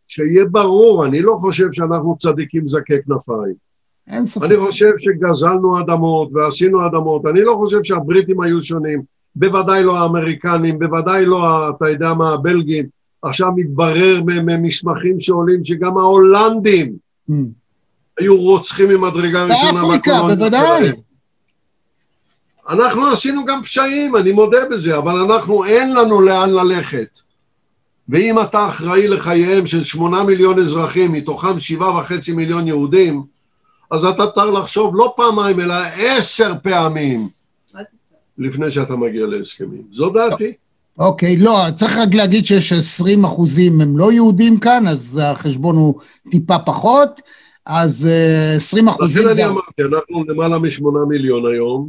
[0.08, 3.71] שיהיה ברור, אני לא חושב שאנחנו צדיקים זקי כנפיים.
[4.08, 4.44] אין ספק.
[4.44, 9.02] אני חושב שגזלנו אדמות ועשינו אדמות, אני לא חושב שהבריטים היו שונים,
[9.36, 12.86] בוודאי לא האמריקנים, בוודאי לא, אתה יודע מה, הבלגים.
[13.22, 16.96] עכשיו מתברר ממסמכים שעולים שגם ההולנדים
[17.30, 17.34] Mm.
[18.18, 19.82] היו רוצחים ממדרגה ראשונה.
[19.82, 20.92] באפריקה, בוודאי.
[22.68, 27.20] אנחנו עשינו גם פשעים, אני מודה בזה, אבל אנחנו, אין לנו לאן ללכת.
[28.08, 33.22] ואם אתה אחראי לחייהם של שמונה מיליון אזרחים, מתוכם שבעה וחצי מיליון יהודים,
[33.92, 37.28] אז אתה צריך לחשוב לא פעמיים, אלא עשר פעמים
[38.38, 39.82] לפני שאתה מגיע להסכמים.
[39.92, 40.52] זו דעתי.
[40.98, 45.94] אוקיי, לא, צריך רק להגיד שיש 20 אחוזים הם לא יהודים כאן, אז החשבון הוא
[46.30, 47.20] טיפה פחות,
[47.66, 49.32] אז אה, 20 אחוזים לכן.
[49.32, 51.88] אני אמרתי, אנחנו למעלה משמונה מיליון היום,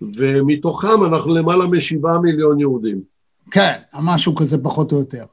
[0.00, 3.00] ומתוכם אנחנו למעלה משבעה מיליון יהודים.
[3.50, 5.24] כן, משהו כזה פחות או יותר.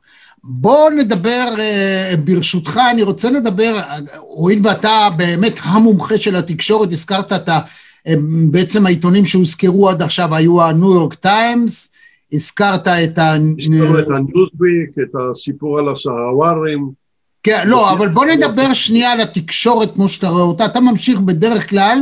[0.43, 3.79] בואו נדבר, אה, ברשותך, אני רוצה לדבר,
[4.19, 7.59] הואיל ואתה באמת המומחה של התקשורת, הזכרת את ה...
[8.07, 8.13] אה,
[8.51, 11.95] בעצם העיתונים שהוזכרו עד עכשיו היו הניו יורק טיימס,
[12.33, 13.33] הזכרת את ה...
[13.59, 16.99] הזכרנו את הניוזוויק, את הסיפור על הסהרווארים,
[17.43, 20.65] כן, לא, אבל בוא נדבר שנייה על התקשורת כמו שאתה רואה אותה.
[20.65, 21.99] אתה ממשיך בדרך כלל,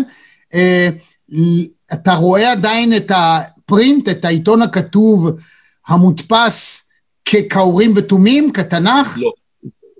[0.53, 0.89] אה,
[1.93, 5.29] אתה רואה עדיין את הפרינט, את העיתון הכתוב
[5.87, 6.86] המודפס
[7.31, 9.17] ככאורים ותומים, כתנ"ך?
[9.17, 9.33] לא,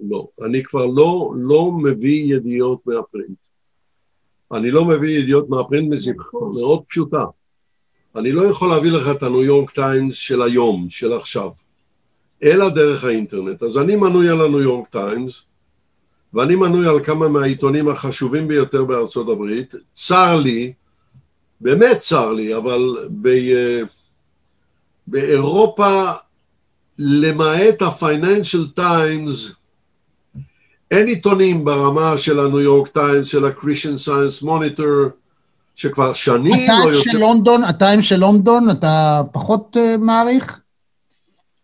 [0.09, 0.28] לא.
[0.45, 3.38] אני כבר לא, לא מביא ידיעות מהפרינט.
[4.51, 7.25] אני לא מביא ידיעות מהפרינט מסיבה מאוד פשוטה.
[8.15, 11.49] אני לא יכול להביא לך את הניו יורק טיימס של היום, של עכשיו,
[12.43, 13.63] אלא דרך האינטרנט.
[13.63, 15.43] אז אני מנוי על הניו יורק טיימס,
[16.34, 19.75] ואני מנוי על כמה מהעיתונים החשובים ביותר בארצות הברית.
[19.95, 20.73] צר לי,
[21.61, 23.30] באמת צר לי, אבל ב,
[25.07, 26.11] באירופה,
[26.99, 29.53] למעט ה-Financial Times,
[30.91, 35.09] אין עיתונים ברמה של הניו יורק טיימס, של ה-Christian Science Monitor,
[35.75, 37.11] שכבר שנים לא יוצא...
[37.11, 40.61] של לונדון, הטיימס של לונדון, אתה פחות אה, מעריך?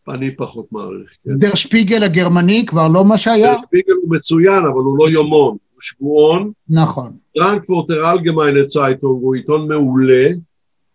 [0.07, 1.09] אני פחות מעריך.
[1.25, 1.38] כן.
[1.38, 3.55] דר שפיגל הגרמני כבר לא מה שהיה?
[3.57, 6.51] שפיגל הוא מצוין, אבל הוא לא יומון, הוא שבועון.
[6.69, 7.11] נכון.
[7.34, 10.27] פרנקפורטר אלגמיינה צייטונג הוא עיתון מעולה,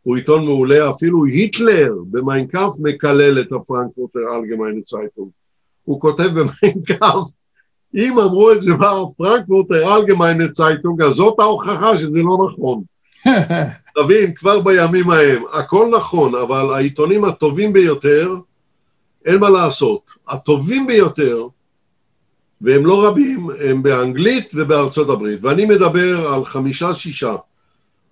[0.09, 5.29] הוא עיתון מעולה, אפילו היטלר במיינקאפ מקלל את הפרנקפורטר אלגמיינה צייטונג.
[5.85, 7.27] הוא כותב במיינקאפ,
[7.95, 12.83] אם אמרו את זה בפרנקפורטר אלגמיינה צייטונג, אז זאת ההוכחה שזה לא נכון.
[13.97, 18.35] תבין, כבר בימים ההם, הכל נכון, אבל העיתונים הטובים ביותר,
[19.25, 20.01] אין מה לעשות.
[20.29, 21.47] הטובים ביותר,
[22.61, 25.45] והם לא רבים, הם באנגלית ובארצות הברית.
[25.45, 27.37] ואני מדבר על חמישה-שישה.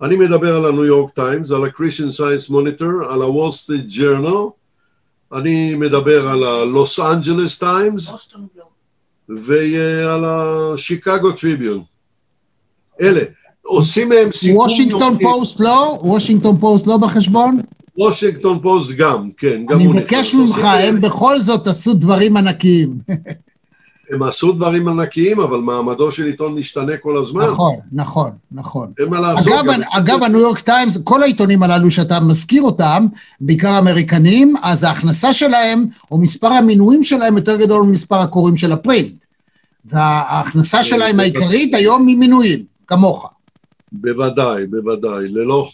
[0.03, 4.51] אני מדבר על הניו יורק טיימס, על ה-Christian Science Monitor, על ה-Wall Street Journal,
[5.39, 8.13] אני מדבר על ה-Los Angeles Times,
[9.29, 11.83] ועל השיקגו טריביון.
[13.01, 13.21] אלה.
[13.63, 14.57] עושים מהם סיכום...
[14.67, 15.19] וושינגטון.
[15.23, 15.99] פוסט לא?
[16.03, 17.61] וושינגטון פוסט לא בחשבון?
[17.99, 20.49] וושינגטון פוסט גם, כן, גם אני הוא מבקש נכנס.
[20.49, 22.99] ממך, עושים- הם בכל זאת עשו דברים ענקיים.
[24.11, 27.47] הם עשו דברים ענקיים, אבל מעמדו של עיתון משתנה כל הזמן.
[27.47, 28.93] נכון, נכון, נכון.
[29.01, 29.53] אין מה לעשות.
[29.53, 33.07] אגב, גם- אגב, הניו יורק טיימס, כל העיתונים הללו שאתה מזכיר אותם,
[33.41, 38.80] בעיקר האמריקנים, אז ההכנסה שלהם, או מספר המינויים שלהם יותר גדול ממספר הקוראים של ה
[38.80, 39.25] print.
[39.85, 43.33] וההכנסה שלהם העיקרית היום היא מינויים, כמוך.
[43.93, 45.69] בוודאי, בוודאי, ללא,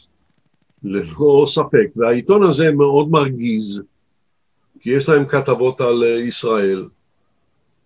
[0.84, 1.86] ללא ספק.
[1.96, 3.80] והעיתון הזה מאוד מרגיז,
[4.80, 6.84] כי יש להם כתבות על אה, ישראל,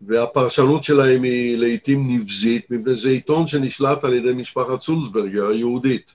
[0.02, 6.14] והפרשנות שלהם היא לעיתים נבזית, מפני זה עיתון שנשלט על ידי משפחת סולסברגר היהודית.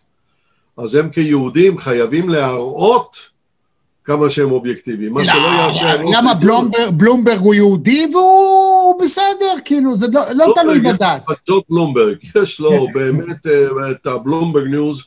[0.77, 3.17] אז הם כיהודים חייבים להראות
[4.03, 5.13] כמה שהם אובייקטיביים.
[5.13, 5.91] מה שלא יעשה...
[5.91, 11.23] הרוב למה בלומברג, בלומברג הוא יהודי והוא הוא בסדר, כאילו, זה לא, לא תלוי בדת.
[11.47, 15.03] זאת בלומברג, יש לו באמת אה, את הבלומברג ניוז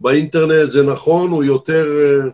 [0.00, 2.30] באינטרנט, זה נכון, הוא יותר, אה,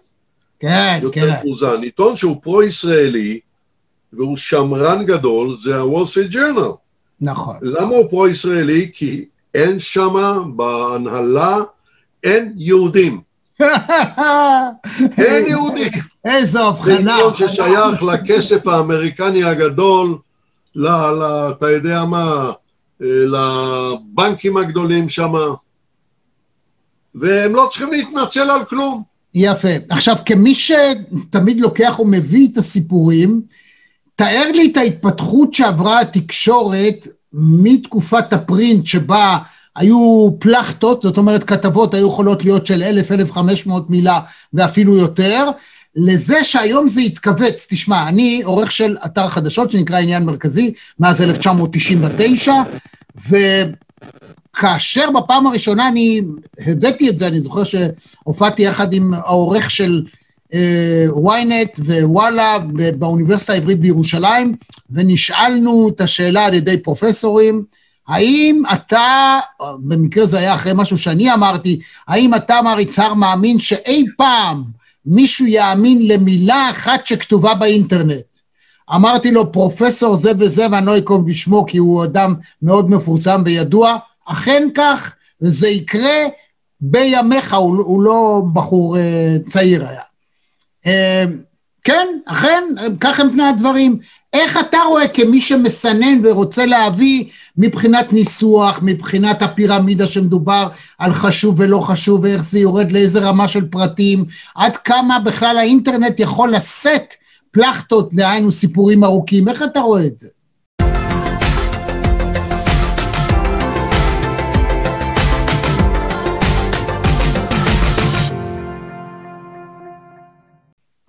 [0.61, 1.41] כן, יותר כן.
[1.45, 1.83] מאוזן.
[1.83, 3.41] עיתון שהוא פרו-ישראלי
[4.13, 6.77] והוא שמרן גדול, זה ה-Wall Street Journal.
[7.21, 7.57] נכון.
[7.63, 8.91] למה הוא פרו-ישראלי?
[8.93, 11.57] כי אין שמה בהנהלה,
[12.25, 13.21] אין יהודים.
[15.19, 15.93] אין יהודים.
[16.25, 17.17] איזו זה הבחנה.
[17.17, 20.19] עיתון ששייך לכסף האמריקני הגדול,
[20.75, 22.53] ל, ל, אתה יודע מה,
[23.03, 25.33] אה, לבנקים הגדולים שם,
[27.15, 29.03] והם לא צריכים להתנצל על כלום.
[29.35, 29.69] יפה.
[29.91, 33.43] עכשיו, כמי שתמיד לוקח ומביא את הסיפורים,
[34.21, 39.39] תאר לי את ההתפתחות שעברה התקשורת מתקופת הפרינט שבה
[39.77, 42.83] היו פלחטות, זאת אומרת כתבות היו יכולות להיות של
[43.35, 44.21] 1,000-1,500 מילה
[44.55, 45.51] ואפילו יותר,
[45.97, 47.67] לזה שהיום זה התכווץ.
[47.71, 52.53] תשמע, אני עורך של אתר חדשות שנקרא עניין מרכזי מאז 1999,
[54.57, 56.21] וכאשר בפעם הראשונה אני
[56.67, 60.03] הבאתי את זה, אני זוכר שהופעתי יחד עם העורך של
[61.15, 62.59] ynet ווואלה
[62.99, 64.57] באוניברסיטה העברית בירושלים,
[64.91, 67.65] ונשאלנו את השאלה על ידי פרופסורים,
[68.09, 69.39] האם אתה,
[69.79, 74.63] במקרה זה היה אחרי משהו שאני אמרתי, האם אתה, מר יצהר, מאמין שאי פעם
[75.07, 78.25] מישהו יאמין למילה אחת שכתובה באינטרנט?
[78.95, 83.97] אמרתי לו, פרופסור זה וזה, ואני לא אקום בשמו כי הוא אדם מאוד מפורסם וידוע,
[84.25, 86.25] אכן כך, וזה יקרה
[86.81, 90.10] בימיך, הוא, הוא לא בחור אה, צעיר היה.
[90.87, 91.25] אה,
[91.85, 92.65] כן, אכן,
[93.01, 93.99] כך הם פני הדברים.
[94.33, 97.25] איך אתה רואה כמי שמסנן ורוצה להביא
[97.57, 100.69] מבחינת ניסוח, מבחינת הפירמידה שמדובר
[100.99, 104.25] על חשוב ולא חשוב, ואיך זה יורד לאיזה רמה של פרטים,
[104.55, 107.15] עד כמה בכלל האינטרנט יכול לשאת
[107.51, 110.29] פלחטות, דהיינו סיפורים ארוכים, איך אתה רואה את זה?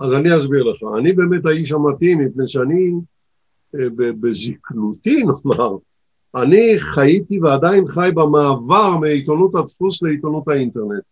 [0.01, 0.83] אז אני אסביר לך.
[0.97, 2.91] אני באמת האיש המתאים, מפני שאני
[3.75, 5.77] אה, בזקנותי, נאמר,
[6.35, 11.03] אני חייתי ועדיין חי במעבר מעיתונות הדפוס לעיתונות האינטרנט.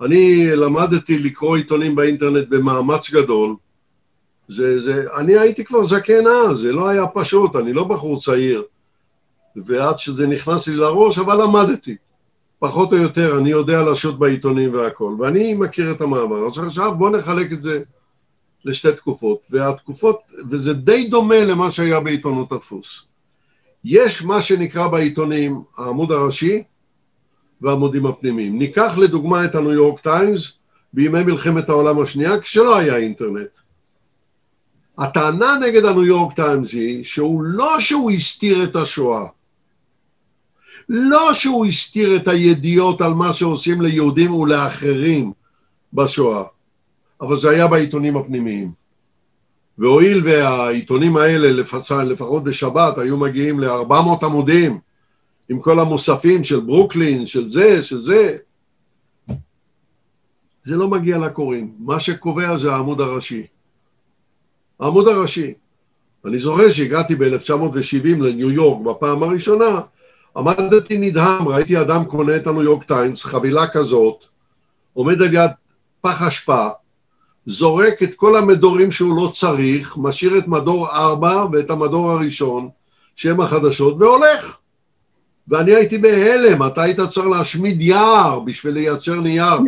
[0.00, 3.56] אני למדתי לקרוא עיתונים באינטרנט במאמץ גדול.
[4.48, 8.62] זה, זה, אני הייתי כבר זקן אז, זה לא היה פשוט, אני לא בחור צעיר.
[9.56, 11.96] ועד שזה נכנס לי לראש, אבל למדתי.
[12.58, 16.46] פחות או יותר, אני יודע לשוט בעיתונים והכל, ואני מכיר את המעבר.
[16.46, 17.82] אז עכשיו בואו נחלק את זה
[18.64, 23.06] לשתי תקופות, והתקופות, וזה די דומה למה שהיה בעיתונות הדפוס.
[23.84, 26.62] יש מה שנקרא בעיתונים העמוד הראשי
[27.60, 28.58] והעמודים הפנימיים.
[28.58, 30.52] ניקח לדוגמה את הניו יורק טיימס
[30.92, 33.58] בימי מלחמת העולם השנייה, כשלא היה אינטרנט.
[34.98, 39.26] הטענה נגד הניו יורק טיימס היא שהוא לא שהוא הסתיר את השואה,
[40.88, 45.32] לא שהוא הסתיר את הידיעות על מה שעושים ליהודים ולאחרים
[45.92, 46.44] בשואה,
[47.20, 48.72] אבל זה היה בעיתונים הפנימיים.
[49.78, 51.50] והואיל והעיתונים האלה,
[52.04, 54.78] לפחות, בשבת, היו מגיעים ל-400 עמודים,
[55.48, 58.36] עם כל המוספים של ברוקלין, של זה, של זה,
[60.64, 61.72] זה לא מגיע לקוראים.
[61.78, 63.46] מה שקובע זה העמוד הראשי.
[64.80, 65.54] העמוד הראשי.
[66.24, 69.80] אני זוכר שהגעתי ב-1970 לניו יורק בפעם הראשונה,
[70.36, 74.24] עמדתי נדהם, ראיתי אדם קונה את הניו יורק טיימס, חבילה כזאת,
[74.92, 75.50] עומד על יד
[76.00, 76.68] פח אשפה,
[77.46, 82.68] זורק את כל המדורים שהוא לא צריך, משאיר את מדור ארבע ואת המדור הראשון,
[83.16, 84.56] שהם החדשות, והולך.
[85.48, 89.58] ואני הייתי בהלם, אתה היית צריך להשמיד יער בשביל לייצר נייר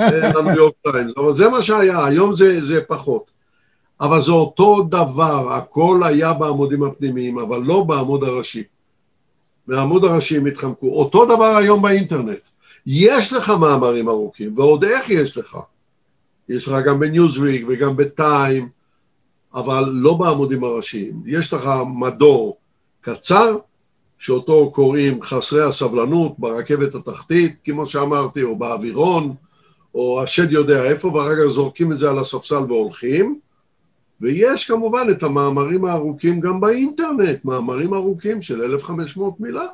[0.00, 3.30] לניו יורק טיימס, אבל זה מה שהיה, היום זה, זה פחות.
[4.00, 8.62] אבל זה אותו דבר, הכל היה בעמודים הפנימיים, אבל לא בעמוד הראשי.
[9.66, 10.86] מהעמוד הראשי הם התחמקו.
[10.86, 12.40] אותו דבר היום באינטרנט.
[12.86, 15.58] יש לך מאמרים ארוכים, ועוד איך יש לך.
[16.52, 18.68] יש לך גם בניוזוויק וגם בטיים,
[19.54, 21.22] אבל לא בעמודים הראשיים.
[21.26, 22.56] יש לך מדור
[23.00, 23.56] קצר,
[24.18, 29.34] שאותו קוראים חסרי הסבלנות ברכבת התחתית, כמו שאמרתי, או באווירון,
[29.94, 33.38] או השד יודע איפה, ואחר כך זורקים את זה על הספסל והולכים.
[34.20, 39.66] ויש כמובן את המאמרים הארוכים גם באינטרנט, מאמרים ארוכים של 1,500 מילה.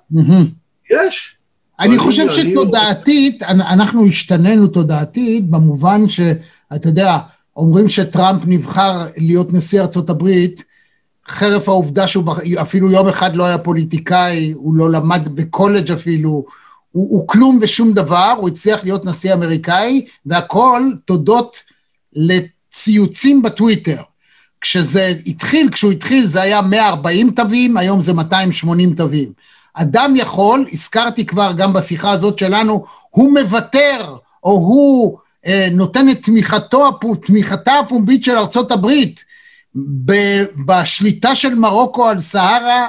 [0.91, 1.38] יש.
[1.81, 7.19] אני חושב שתודעתית, אנ- אנחנו השתננו תודעתית במובן שאתה יודע,
[7.57, 10.65] אומרים שטראמפ נבחר להיות נשיא ארצות הברית,
[11.29, 16.31] חרף העובדה שהוא בח- אפילו יום אחד לא היה פוליטיקאי, הוא לא למד בקולג' אפילו,
[16.31, 16.45] הוא,
[16.93, 21.57] הוא כלום ושום דבר, הוא הצליח להיות נשיא אמריקאי, והכל תודות
[22.13, 24.03] לציוצים בטוויטר.
[24.61, 29.33] כשזה התחיל, כשהוא התחיל זה היה 140 תווים, היום זה 280 תווים.
[29.81, 36.23] אדם יכול, הזכרתי כבר גם בשיחה הזאת שלנו, הוא מוותר, או הוא אה, נותן את
[36.23, 39.25] תמיכתו, תמיכתה הפומבית של ארצות הברית
[40.05, 42.87] ב- בשליטה של מרוקו על סהרה,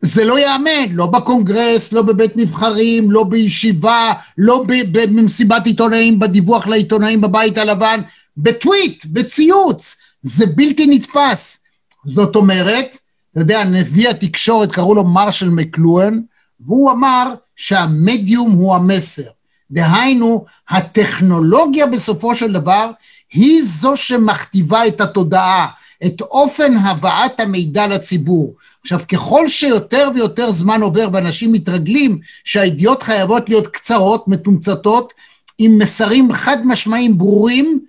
[0.00, 7.20] זה לא ייאמן, לא בקונגרס, לא בבית נבחרים, לא בישיבה, לא במסיבת עיתונאים, בדיווח לעיתונאים
[7.20, 8.00] בבית הלבן,
[8.36, 11.60] בטוויט, בציוץ, זה בלתי נתפס.
[12.04, 12.98] זאת אומרת,
[13.38, 16.20] אתה יודע, נביא התקשורת, קראו לו מרשל מקלואן,
[16.60, 19.22] והוא אמר שהמדיום הוא המסר.
[19.70, 22.90] דהיינו, הטכנולוגיה בסופו של דבר
[23.32, 25.66] היא זו שמכתיבה את התודעה,
[26.06, 28.54] את אופן הבאת המידע לציבור.
[28.82, 35.12] עכשיו, ככל שיותר ויותר זמן עובר ואנשים מתרגלים שהידיעות חייבות להיות קצרות, מתומצתות,
[35.58, 37.80] עם מסרים חד משמעיים ברורים,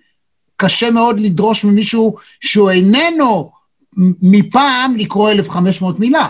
[0.56, 3.59] קשה מאוד לדרוש ממישהו שהוא איננו
[4.22, 6.28] מפעם לקרוא 1,500 מילה.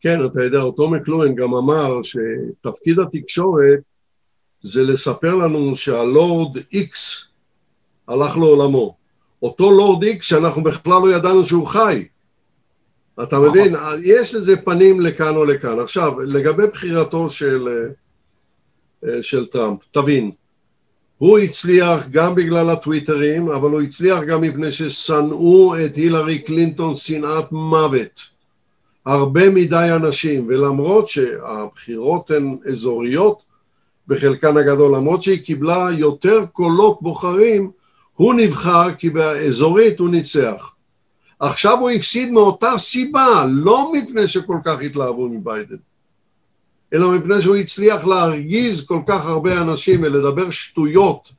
[0.00, 3.78] כן, אתה יודע, אותו מקלואן גם אמר שתפקיד התקשורת
[4.62, 7.28] זה לספר לנו שהלורד איקס
[8.08, 8.96] הלך לעולמו.
[9.42, 12.04] אותו לורד איקס שאנחנו בכלל לא ידענו שהוא חי.
[13.22, 13.74] אתה מבין?
[14.02, 15.78] יש לזה פנים לכאן או לכאן.
[15.78, 17.68] עכשיו, לגבי בחירתו של,
[19.08, 20.30] אה, של טראמפ, תבין,
[21.18, 27.52] הוא הצליח גם בגלל הטוויטרים, אבל הוא הצליח גם מפני ששנאו את הילרי קלינטון שנאת
[27.52, 28.20] מוות.
[29.06, 33.42] הרבה מדי אנשים, ולמרות שהבחירות הן אזוריות
[34.08, 37.70] בחלקן הגדול, למרות שהיא קיבלה יותר קולות בוחרים,
[38.14, 40.72] הוא נבחר כי באזורית הוא ניצח.
[41.40, 45.76] עכשיו הוא הפסיד מאותה סיבה, לא מפני שכל כך התלהבו מביידן,
[46.94, 51.32] אלא מפני שהוא הצליח להרגיז כל כך הרבה אנשים ולדבר שטויות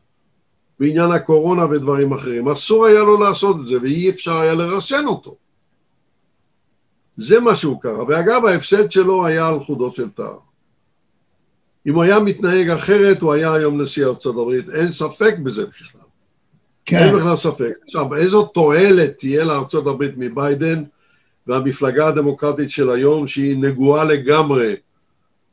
[0.79, 2.47] בעניין הקורונה ודברים אחרים.
[2.47, 5.35] אסור היה לו לעשות את זה ואי אפשר היה לרסן אותו.
[7.17, 8.03] זה מה שהוא קרה.
[8.07, 10.37] ואגב, ההפסד שלו היה על חודות של טהר.
[11.87, 16.01] אם הוא היה מתנהג אחרת, הוא היה היום נשיא ארצות הברית, אין ספק בזה בכלל.
[16.85, 16.97] כן.
[16.97, 17.73] אין בכלל ספק.
[17.85, 20.83] עכשיו, איזו תועלת תהיה לארצות הברית מביידן
[21.47, 24.75] והמפלגה הדמוקרטית של היום, שהיא נגועה לגמרי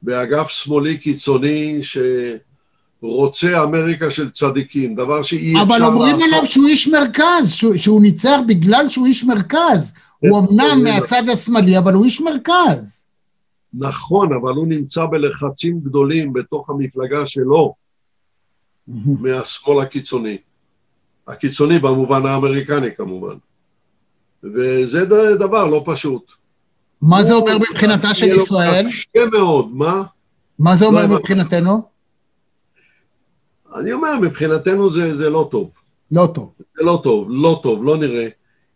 [0.05, 1.81] באגף שמאלי קיצוני,
[3.03, 5.77] שרוצה אמריקה של צדיקים, דבר שאי אפשר לעשות.
[5.77, 9.95] אבל אומרים עליו שהוא איש מרכז, שהוא, שהוא ניצח בגלל שהוא איש מרכז.
[10.19, 13.07] הוא אמנם מהצד השמאלי, אבל הוא איש מרכז.
[13.75, 17.75] נכון, אבל הוא נמצא בלחצים גדולים בתוך המפלגה שלו,
[19.21, 20.37] מהשמאל הקיצוני.
[21.29, 23.35] הקיצוני במובן האמריקני כמובן.
[24.43, 25.05] וזה
[25.39, 26.44] דבר לא פשוט.
[27.05, 28.87] מה זה אומר מבחינתה של ישראל?
[28.91, 30.03] קשה מאוד, מה?
[30.59, 31.83] מה זה אומר לא מבחינתנו?
[33.77, 35.71] אני אומר, מבחינתנו זה, זה לא טוב.
[36.13, 36.53] לא טוב.
[36.59, 38.29] זה לא טוב, לא טוב, לא נראה.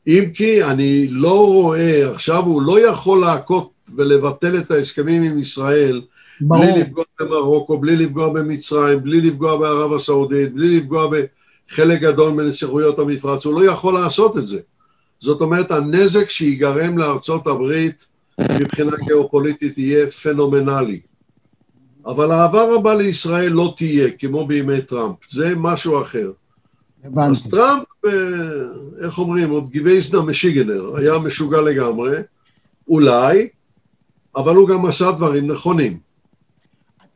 [0.07, 6.03] אם כי אני לא רואה, עכשיו הוא לא יכול להכות ולבטל את ההסכמים עם ישראל,
[6.41, 6.65] ברור.
[6.65, 12.99] בלי לפגוע במרוקו, בלי לפגוע במצרים, בלי לפגוע בערב הסעודית, בלי לפגוע בחלק גדול מנסיכויות
[12.99, 14.59] המפרץ, הוא לא יכול לעשות את זה.
[15.21, 18.09] זאת אומרת, הנזק שיגרם לארצות הברית
[18.39, 21.01] מבחינה גיאופוליטית יהיה פנומנלי.
[22.07, 26.31] אבל האהבה רבה לישראל לא תהיה, כמו בימי טראמפ, זה משהו אחר.
[27.05, 27.31] הבנתי.
[27.31, 28.13] אז טראמפ, אה,
[29.05, 32.17] איך אומרים, עוד גיבייסנה משוגענער, היה משוגע לגמרי,
[32.89, 33.49] אולי,
[34.37, 35.99] אבל הוא גם עשה דברים נכונים.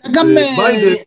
[0.01, 1.03] אתה גם, אה, ביידן,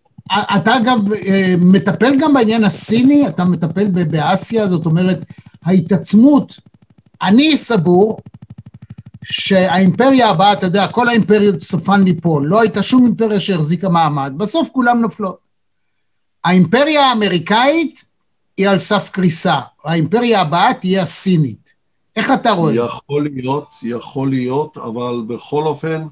[0.55, 5.17] אתה אגב אה, מטפל גם בעניין הסיני, אתה מטפל באסיה, זאת אומרת,
[5.65, 6.59] ההתעצמות,
[7.21, 8.19] אני סבור
[9.25, 14.69] שהאימפריה הבאה, אתה יודע, כל האימפריות סופן ליפול, לא הייתה שום אימפריה שהחזיקה מעמד, בסוף
[14.71, 15.37] כולם נופלות.
[16.43, 18.05] האימפריה האמריקאית
[18.57, 21.73] היא על סף קריסה, האימפריה הבאה תהיה הסינית.
[22.15, 22.73] איך אתה רואה?
[22.75, 26.07] יכול להיות, יכול להיות, אבל בכל אופן,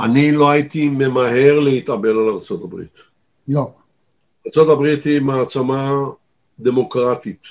[0.00, 2.74] אני לא הייתי ממהר להתאבל על ארה"ב.
[3.48, 3.70] לא.
[4.56, 5.92] ארה"ב היא מעצמה
[6.60, 7.42] דמוקרטית,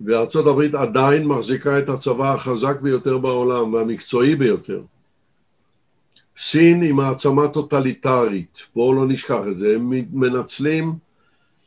[0.00, 4.82] וארה"ב עדיין מחזיקה את הצבא החזק ביותר בעולם והמקצועי ביותר.
[6.38, 10.92] סין היא מעצמה טוטליטרית, בואו לא נשכח את זה, הם מנצלים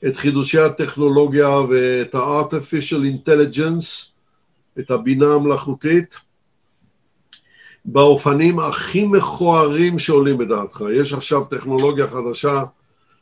[0.07, 4.09] את חידושי הטכנולוגיה ואת ה-artificial intelligence,
[4.79, 6.15] את הבינה המלאכותית,
[7.85, 10.83] באופנים הכי מכוערים שעולים בדעתך.
[10.93, 12.63] יש עכשיו טכנולוגיה חדשה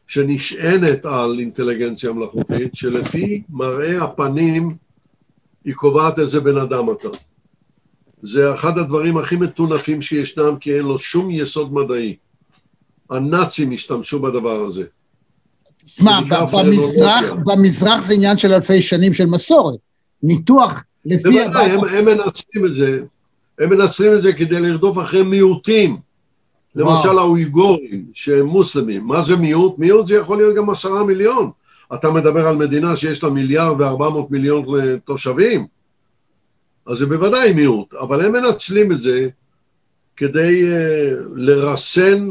[0.07, 4.75] שנשענת על אינטליגנציה מלאכותית, שלפי מראה הפנים
[5.67, 7.07] היא קובעת איזה בן אדם אתה.
[8.21, 12.15] זה אחד הדברים הכי מטונפים שישנם, כי אין לו שום יסוד מדעי.
[13.09, 14.83] הנאצים השתמשו בדבר הזה.
[15.99, 16.19] מה,
[16.53, 17.33] במזרח.
[17.45, 19.79] במזרח זה עניין של אלפי שנים של מסורת.
[20.23, 21.83] ניתוח לפי בוודאי, הם.
[21.83, 22.99] הם מנצלים את זה,
[23.59, 25.97] הם מנצלים את זה כדי לרדוף אחרי מיעוטים.
[26.75, 29.07] למשל האויגורים, שהם מוסלמים.
[29.07, 29.79] מה זה מיעוט?
[29.79, 31.51] מיעוט זה יכול להיות גם עשרה מיליון.
[31.93, 34.65] אתה מדבר על מדינה שיש לה מיליארד וארבע מאות מיליון
[35.05, 35.67] תושבים,
[36.85, 39.29] אז זה בוודאי מיעוט, אבל הם מנצלים את זה
[40.17, 42.29] כדי אה, לרסן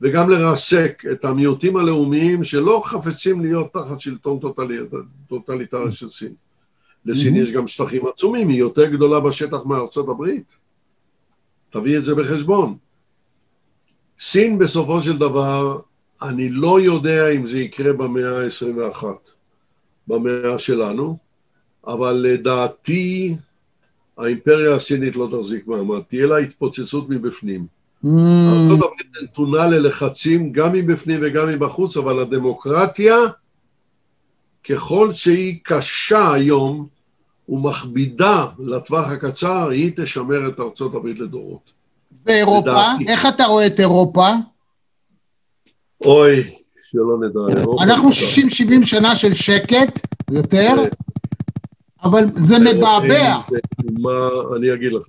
[0.00, 4.78] וגם לרסק את המיעוטים הלאומיים שלא חפצים להיות תחת שלטון טוטלי,
[5.28, 6.34] טוטליטרי של סין.
[7.04, 7.38] לסין Mhm.
[7.38, 10.52] יש גם שטחים עצומים, היא יותר גדולה בשטח מארצות הברית.
[11.70, 12.76] תביא את זה בחשבון.
[14.20, 15.78] סין בסופו של דבר,
[16.22, 19.04] אני לא יודע אם זה יקרה במאה ה-21,
[20.06, 21.16] במאה שלנו,
[21.86, 23.36] אבל לדעתי
[24.18, 27.66] האימפריה הסינית לא תחזיק מעמד, תהיה לה התפוצצות מבפנים.
[28.04, 33.16] Mm, ארצות הברית נתונה ללחצים גם מבפנים וגם מבחוץ, אבל הדמוקרטיה,
[34.70, 36.86] ככל שהיא קשה היום
[37.48, 41.72] ומכבידה לטווח הקצר, היא תשמר את ארצות הברית לדורות.
[42.26, 42.70] ואירופה?
[42.70, 43.04] לדעתי.
[43.08, 44.28] איך אתה רואה את אירופה?
[46.04, 47.58] אוי, שלא נדע.
[47.60, 48.82] אירופה אנחנו נדע.
[48.82, 50.74] 60-70 שנה של שקט, יותר.
[52.02, 53.34] אבל זה מבעבע.
[53.98, 55.06] מה, אני אגיד לך.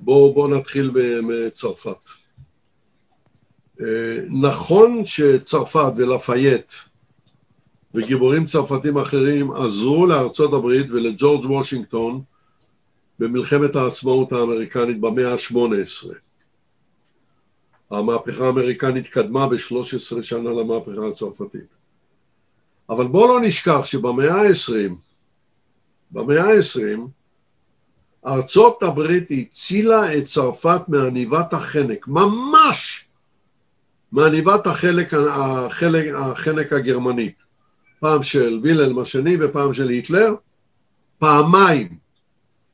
[0.00, 0.90] בואו בוא נתחיל
[1.22, 2.08] מצרפת.
[3.80, 6.72] אה, נכון שצרפת ולפייט
[7.94, 12.22] וגיבורים צרפתים אחרים עזרו לארצות הברית ולג'ורג' וושינגטון
[13.18, 16.14] במלחמת העצמאות האמריקנית במאה ה-18.
[17.90, 21.76] המהפכה האמריקנית קדמה ב-13 שנה למהפכה הצרפתית.
[22.90, 24.92] אבל בואו לא נשכח שבמאה ה-20,
[26.10, 26.98] במאה ה-20,
[28.26, 33.04] ארצות הברית הצילה את צרפת מעניבת החנק, ממש
[34.12, 37.42] מעניבת החלק, החלק, החנק הגרמנית.
[38.00, 40.34] פעם של וילהלם השני ופעם של היטלר,
[41.18, 41.88] פעמיים.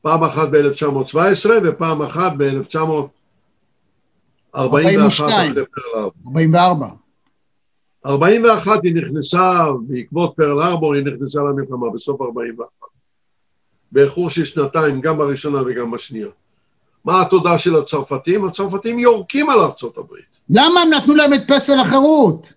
[0.03, 3.22] פעם אחת ב-1917 ופעם אחת ב-1900...
[4.55, 5.55] 42,
[5.97, 6.89] 44.
[8.07, 12.69] 41 היא נכנסה, בעקבות פרל ארבור היא נכנסה למלחמה, בסוף 41.
[13.93, 16.29] באיחור של שנתיים, גם בראשונה וגם בשנייה.
[17.05, 18.45] מה התודה של הצרפתים?
[18.45, 20.39] הצרפתים יורקים על ארצות הברית.
[20.51, 22.53] למה הם נתנו להם את פסל החירות?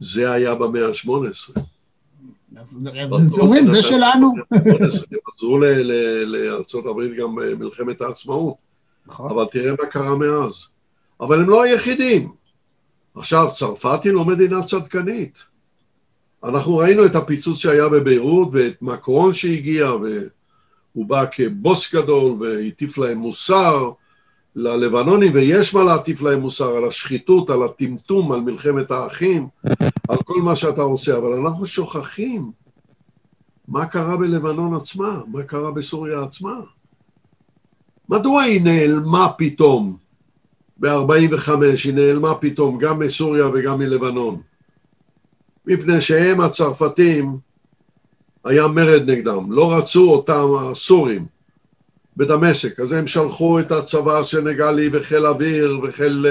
[0.00, 1.60] זה היה במאה ה-18.
[3.40, 4.34] אומרים, זה שלנו.
[4.52, 5.58] הם עזרו
[6.26, 8.54] לארצות הברית גם אה, במלחמת העצמאות.
[9.06, 9.30] נכון.
[9.30, 10.68] אבל תראה מה קרה מאז.
[11.20, 12.32] אבל הם לא היחידים.
[13.14, 15.44] עכשיו, צרפת היא לא מדינה צדקנית.
[16.44, 23.18] אנחנו ראינו את הפיצוץ שהיה בביירות ואת מקרון שהגיע, והוא בא כבוס גדול והטיף להם
[23.18, 23.90] מוסר
[24.56, 29.48] ללבנונים, ויש מה להטיף להם מוסר על השחיתות, על הטמטום, על מלחמת האחים,
[30.08, 32.52] על כל מה שאתה רוצה, אבל אנחנו שוכחים
[33.68, 36.60] מה קרה בלבנון עצמה, מה קרה בסוריה עצמה.
[38.08, 39.96] מדוע היא נעלמה פתאום
[40.76, 41.50] ב-45,
[41.84, 44.40] היא נעלמה פתאום גם מסוריה וגם מלבנון?
[45.66, 47.36] מפני שהם הצרפתים,
[48.44, 51.26] היה מרד נגדם, לא רצו אותם הסורים
[52.16, 56.26] בדמשק, אז הם שלחו את הצבא הסנגלי וחיל אוויר וחיל,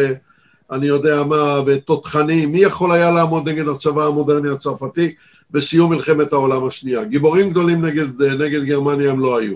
[0.72, 5.16] אני יודע מה, ותותחנים, מי יכול היה לעמוד נגד הצבא המודרני הצרפתי
[5.52, 7.04] בסיום מלחמת העולם השנייה?
[7.04, 9.56] גיבורים גדולים נגד, נגד גרמניה הם לא היו,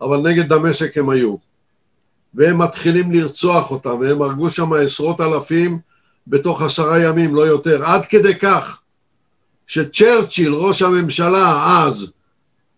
[0.00, 1.47] אבל נגד דמשק הם היו.
[2.38, 5.78] והם מתחילים לרצוח אותם, והם הרגו שם עשרות אלפים
[6.26, 8.80] בתוך עשרה ימים, לא יותר, עד כדי כך
[9.66, 12.12] שצ'רצ'יל, ראש הממשלה אז,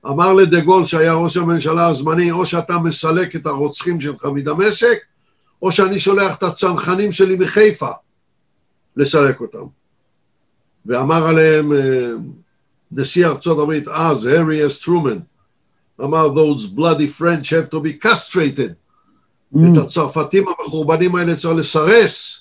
[0.06, 4.98] אמר לדה גול שהיה ראש הממשלה הזמני, או שאתה מסלק את הרוצחים שלך מדמשק,
[5.62, 7.90] או שאני שולח את הצנחנים שלי מחיפה
[8.96, 9.66] לסלק אותם.
[10.86, 12.10] ואמר עליהם אה,
[12.92, 15.18] נשיא ארצות הברית אז, הארי אס טרומן,
[16.00, 18.80] אמר, those bloody French have to be castrated.
[19.54, 22.40] את הצרפתים המחורבנים האלה צריך לסרס.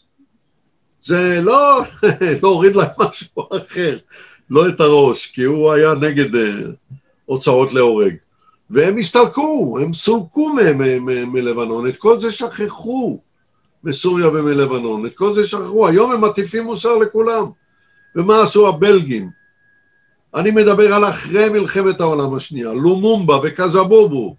[1.04, 1.82] זה לא
[2.42, 3.98] להוריד להם משהו אחר,
[4.50, 6.52] לא את הראש, כי הוא היה נגד אה,
[7.26, 8.16] הוצאות להורג.
[8.70, 10.54] והם הסתלקו, הם סולקו
[11.28, 13.20] מלבנון, את כל זה שכחו
[13.84, 17.44] מסוריה ומלבנון, את כל זה שכחו, היום הם מטיפים מוסר לכולם.
[18.16, 19.30] ומה עשו הבלגים?
[20.36, 24.36] אני מדבר על אחרי מלחמת העולם השנייה, לומומבה וקזבובו,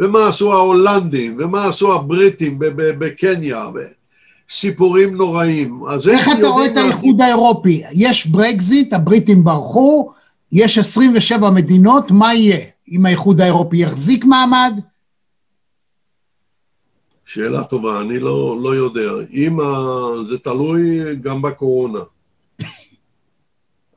[0.00, 3.66] ומה עשו ההולנדים, ומה עשו הבריטים בקניה,
[4.50, 5.82] סיפורים נוראים.
[5.88, 7.82] אז איך אתה רואה את האיחוד האירופי?
[7.92, 10.12] יש ברקזיט, הבריטים ברחו,
[10.52, 12.66] יש 27 מדינות, מה יהיה?
[12.88, 14.72] אם האיחוד האירופי יחזיק מעמד?
[17.24, 19.10] שאלה טובה, אני לא, לא יודע.
[19.32, 19.64] אם ה...
[20.24, 22.00] זה תלוי גם בקורונה.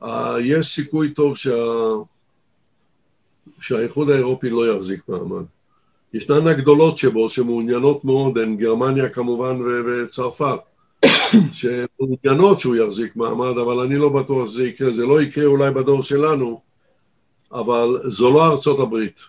[0.02, 1.50] אה, יש סיכוי טוב שה...
[3.60, 5.44] שהאיחוד האירופי לא יחזיק מעמד.
[6.14, 10.58] ישנן הגדולות שבו שמעוניינות מאוד, הן גרמניה כמובן ו- וצרפת,
[11.58, 14.90] שמעוניינות שהוא יחזיק מעמד, אבל אני לא בטוח שזה יקרה.
[14.90, 16.60] זה לא יקרה אולי בדור שלנו,
[17.52, 19.20] אבל זו לא ארצות הברית.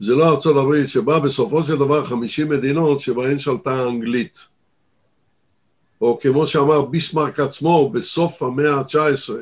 [0.00, 4.38] זה לא ארצות הברית שבה בסופו של דבר 50 מדינות שבהן שלטה האנגלית.
[6.00, 9.32] או כמו שאמר ביסמרק עצמו בסוף המאה ה-19,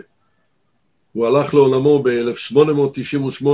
[1.12, 3.46] הוא הלך לעולמו ב-1898,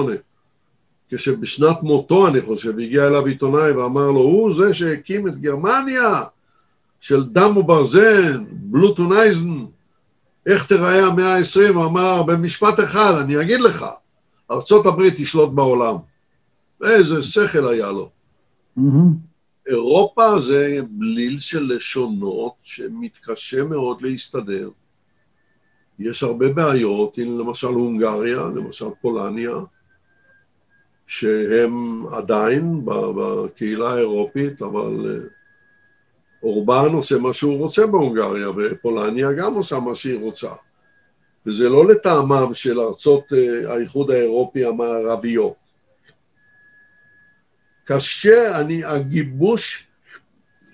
[1.15, 6.23] כשבשנת מותו אני חושב הגיע אליו עיתונאי ואמר לו הוא זה שהקים את גרמניה
[7.01, 9.65] של דם וברזן, בלוטונייזן,
[10.47, 11.75] איך תיראה המאה ה-20?
[11.75, 13.85] הוא אמר במשפט אחד אני אגיד לך
[14.51, 15.97] ארצות הברית תשלוט בעולם.
[16.85, 18.11] איזה שכל היה לו.
[19.69, 24.71] אירופה זה בליל של לשונות שמתקשה מאוד להסתדר.
[25.99, 29.55] יש הרבה בעיות, הנה למשל הונגריה, למשל פולניה,
[31.07, 35.29] שהם עדיין בקהילה האירופית, אבל אה,
[36.43, 40.51] אורבן עושה מה שהוא רוצה בהונגריה, ופולניה גם עושה מה שהיא רוצה.
[41.47, 45.55] וזה לא לטעמם של ארצות אה, האיחוד האירופי המערביות.
[47.85, 49.87] קשה, אני, הגיבוש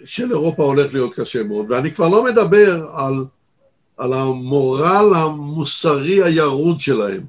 [0.05, 3.25] של אירופה הולך להיות קשה מאוד, ואני כבר לא מדבר על,
[3.97, 7.25] על המורל המוסרי הירוד שלהם,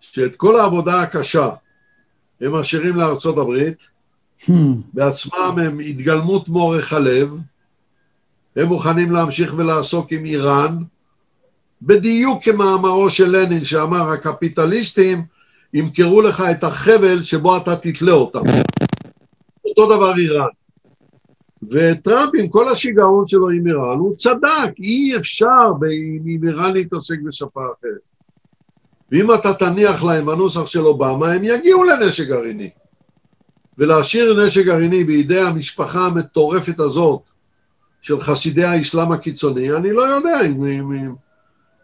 [0.00, 1.50] שאת כל העבודה הקשה
[2.40, 3.88] הם משאירים לארצות הברית,
[4.42, 4.52] hmm.
[4.94, 7.30] בעצמם הם התגלמות מורך הלב,
[8.56, 10.76] הם מוכנים להמשיך ולעסוק עם איראן,
[11.82, 15.22] בדיוק כמאמרו של לנין שאמר הקפיטליסטים
[15.74, 18.40] ימכרו לך את החבל שבו אתה תתלה אותם.
[19.64, 20.48] אותו דבר איראן.
[21.70, 25.70] וטראמפ עם כל השיגעון שלו עם איראן, הוא צדק, אי אפשר
[26.26, 28.09] עם איראן להתעסק בשפה אחרת.
[29.12, 32.70] ואם אתה תניח להם בנוסח של אובמה, הם יגיעו לנשק גרעיני.
[33.78, 37.20] ולהשאיר נשק גרעיני בידי המשפחה המטורפת הזאת
[38.02, 41.14] של חסידי האסלאם הקיצוני, אני לא יודע אם, אם, אם,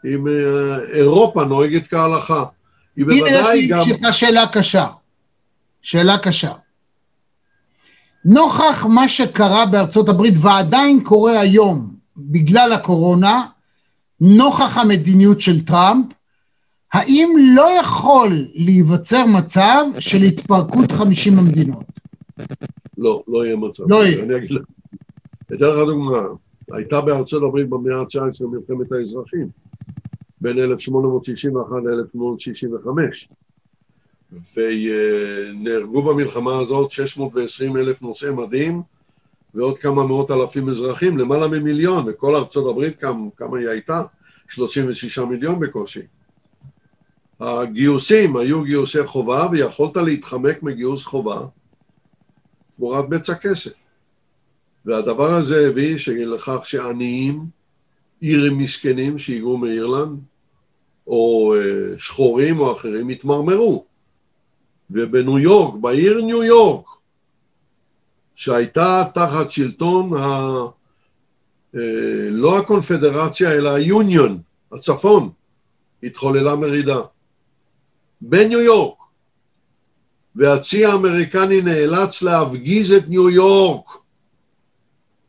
[0.05, 2.45] אם אה, אירופה נוהגת כהלכה.
[2.97, 3.81] היא בוודאי גם...
[3.81, 4.87] הנה, שאלה קשה.
[5.83, 6.53] שאלה קשה.
[8.25, 13.45] נוכח מה שקרה בארצות הברית ועדיין קורה היום בגלל הקורונה,
[14.21, 16.07] נוכח המדיניות של טראמפ,
[16.93, 21.85] האם לא יכול להיווצר מצב של התפרקות 50 המדינות?
[22.99, 23.85] לא, לא יהיה מצב.
[23.89, 24.25] לא יהיה.
[24.25, 24.63] אני אגיד לך,
[25.47, 26.23] אתן לך דוגמה,
[26.73, 29.49] הייתה בארצות הברית במאה ה-19 מלחמת האזרחים,
[30.41, 32.89] בין 1861 ל-1865.
[34.57, 38.83] ונהרגו במלחמה הזאת 620 אלף נושאי מדים
[39.55, 44.03] ועוד כמה מאות אלפים אזרחים, למעלה ממיליון, וכל ארצות הברית כמה, כמה היא הייתה?
[44.49, 46.01] 36 מיליון בקושי.
[47.41, 51.41] הגיוסים היו גיוסי חובה ויכולת להתחמק מגיוס חובה
[52.77, 53.73] תמורת בצע כסף.
[54.85, 57.47] והדבר הזה הביא לכך שעניים,
[58.23, 60.19] אירים מסכנים שהיגרו מאירלנד,
[61.07, 63.85] או אה, שחורים או אחרים, התמרמרו.
[64.91, 66.87] ובניו יורק, בעיר ניו יורק,
[68.35, 70.27] שהייתה תחת שלטון ה...
[71.75, 74.41] אה, לא הקונפדרציה אלא היוניון,
[74.73, 75.31] הצפון,
[76.03, 77.01] התחוללה מרידה.
[78.21, 78.99] בניו יורק.
[80.37, 83.91] והצי האמריקני נאלץ להפגיז את ניו יורק.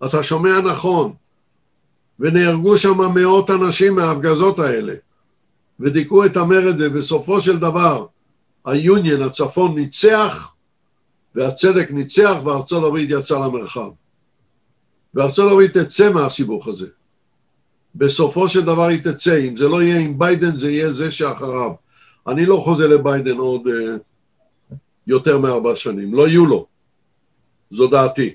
[0.05, 1.13] אתה שומע נכון.
[2.19, 4.93] ונהרגו שם מאות אנשים מההפגזות האלה.
[5.79, 8.05] ודיכאו את המרד, ובסופו של דבר
[8.65, 10.53] היוניון, הצפון, ניצח,
[11.35, 13.89] והצדק ניצח, וארצות הברית יצאה למרחב.
[15.13, 16.88] וארצות הברית תצא מהסיבוך הזה.
[17.95, 21.71] בסופו של דבר היא תצא, אם זה לא יהיה עם ביידן, זה יהיה זה שאחריו.
[22.28, 23.95] אני לא חוזה לביידן עוד אה,
[25.07, 26.65] יותר מארבע שנים, לא יהיו לו.
[27.71, 28.34] זו דעתי.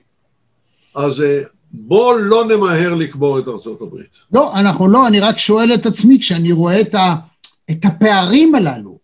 [0.95, 4.17] אז אה, בוא לא נמהר לקבור את ארצות הברית.
[4.33, 7.15] לא, אנחנו לא, אני רק שואל את עצמי, כשאני רואה את, ה,
[7.71, 8.99] את הפערים הללו,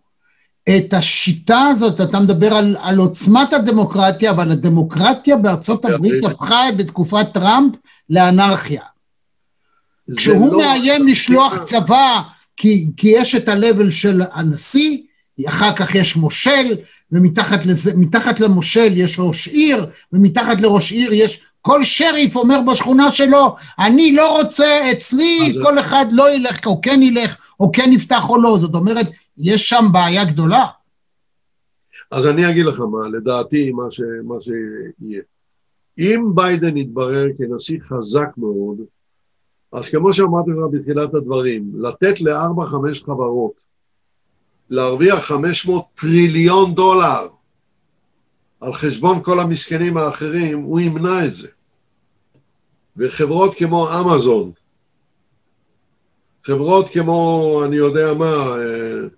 [0.77, 7.27] את השיטה הזאת, אתה מדבר על, על עוצמת הדמוקרטיה, אבל הדמוקרטיה בארצות הברית הפכה בתקופת
[7.35, 7.75] טראמפ
[8.11, 8.83] לאנרכיה.
[10.17, 10.59] כשהוא לא...
[10.59, 12.23] מאיים לשלוח צבא,
[12.59, 14.99] כי, כי יש את ה-level של הנשיא,
[15.49, 16.77] אחר כך יש מושל,
[17.13, 17.93] ומתחת לזה,
[18.41, 24.37] למושל יש ראש עיר, ומתחת לראש עיר יש, כל שריף אומר בשכונה שלו, אני לא
[24.37, 28.75] רוצה אצלי, כל אחד לא ילך, או כן ילך, או כן יפתח או לא, זאת
[28.75, 29.07] אומרת,
[29.39, 30.65] יש שם בעיה גדולה.
[32.11, 35.23] אז אני אגיד לך מה, לדעתי, מה, ש, מה שיהיה.
[35.99, 38.79] אם ביידן יתברר כנשיא חזק מאוד,
[39.73, 43.65] אז כמו שאמרתי לך בתחילת הדברים, לתת לארבע-חמש חברות
[44.71, 47.29] להרוויח 500 טריליון דולר
[48.61, 51.49] על חשבון כל המסכנים האחרים, הוא ימנע את זה.
[52.97, 54.53] וחברות כמו אמזון,
[56.45, 59.09] חברות כמו, אני יודע מה, אה,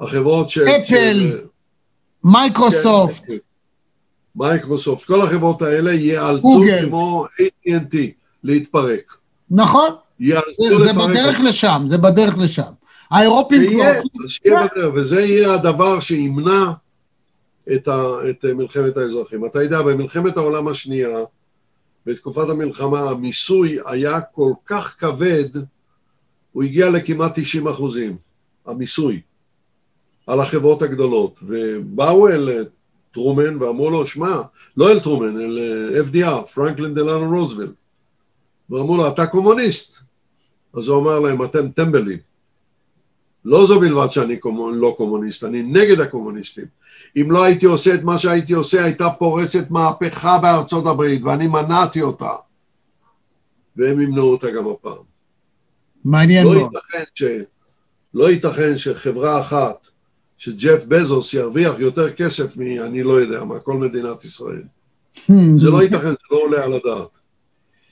[0.00, 0.64] החברות של...
[0.68, 1.40] אפל,
[2.24, 3.32] מייקרוסופט,
[4.36, 6.62] מייקרוסופט, כל החברות האלה ייאלצו.
[6.80, 7.96] כמו AT&T
[8.44, 9.19] להתפרק.
[9.50, 9.90] נכון,
[10.58, 12.72] זה, בדרך לשם, זה בדרך לשם.
[13.10, 13.92] האירופים כבר
[14.28, 16.72] שיהיה, בדרך, וזה יהיה הדבר שימנע
[17.74, 19.46] את, ה, את מלחמת האזרחים.
[19.46, 21.18] אתה יודע, במלחמת העולם השנייה,
[22.06, 25.48] בתקופת המלחמה, המיסוי היה כל כך כבד,
[26.52, 28.16] הוא הגיע לכמעט 90 אחוזים,
[28.66, 29.20] המיסוי,
[30.26, 31.40] על החברות הגדולות.
[31.42, 32.64] ובאו אל
[33.12, 34.40] טרומן ואמרו לו, שמע,
[34.76, 37.70] לא אל טרומן, אל אה, FDR, פרנקלין דלנו רוזוולט,
[38.70, 39.98] ואמרו לו, אתה קומוניסט.
[40.74, 42.18] אז הוא אמר להם, אתם טמבלים.
[43.44, 44.78] לא זו בלבד שאני קומונ...
[44.78, 46.64] לא קומוניסט, אני נגד הקומוניסטים.
[47.16, 52.02] אם לא הייתי עושה את מה שהייתי עושה, הייתה פורצת מהפכה בארצות הברית, ואני מנעתי
[52.02, 52.32] אותה.
[53.76, 55.02] והם ימנעו אותה גם הפעם.
[56.04, 56.72] מעניין לא מאוד.
[56.74, 57.24] ייתכן, ש...
[58.14, 59.88] לא ייתכן שחברה אחת,
[60.38, 62.62] שג'ף בזוס ירוויח יותר כסף מ...
[63.04, 64.62] לא יודע מה, כל מדינת ישראל.
[65.56, 67.19] זה לא ייתכן, זה לא עולה על הדעת.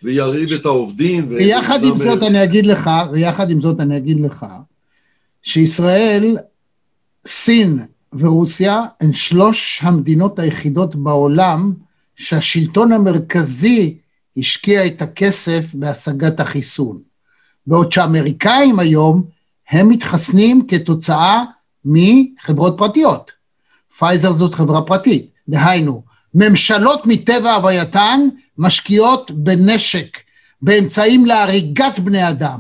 [0.03, 1.29] וירעיב את העובדים.
[1.29, 4.47] ויחד עם זאת אני אגיד לך, ויחד עם זאת אני אגיד לך,
[5.43, 6.37] שישראל,
[7.27, 7.79] סין
[8.13, 11.73] ורוסיה הן שלוש המדינות היחידות בעולם
[12.17, 13.97] שהשלטון המרכזי
[14.37, 16.99] השקיע את הכסף בהשגת החיסון.
[17.67, 19.25] בעוד שהאמריקאים היום,
[19.71, 21.43] הם מתחסנים כתוצאה
[21.85, 23.31] מחברות פרטיות.
[23.99, 26.03] פייזר זאת חברה פרטית, דהיינו,
[26.35, 28.21] ממשלות מטבע הווייתן
[28.59, 30.19] משקיעות בנשק,
[30.63, 32.59] באמצעים להריגת בני אדם.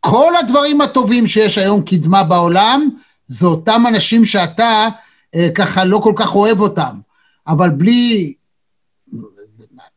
[0.00, 2.88] כל הדברים הטובים שיש היום קדמה בעולם,
[3.26, 4.88] זה אותם אנשים שאתה
[5.34, 7.00] אה, ככה לא כל כך אוהב אותם.
[7.46, 8.34] אבל בלי,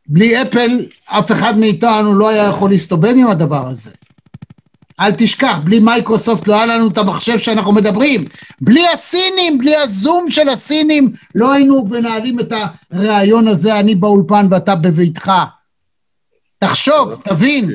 [0.08, 3.90] בלי אפל, אף אחד מאיתנו לא היה יכול להסתובב עם הדבר הזה.
[5.00, 8.24] אל תשכח, בלי מייקרוסופט לא היה לנו את המחשב שאנחנו מדברים.
[8.60, 12.52] בלי הסינים, בלי הזום של הסינים, לא היינו מנהלים את
[12.90, 15.32] הרעיון הזה, אני באולפן ואתה בביתך.
[16.58, 17.70] תחשוב, תבין.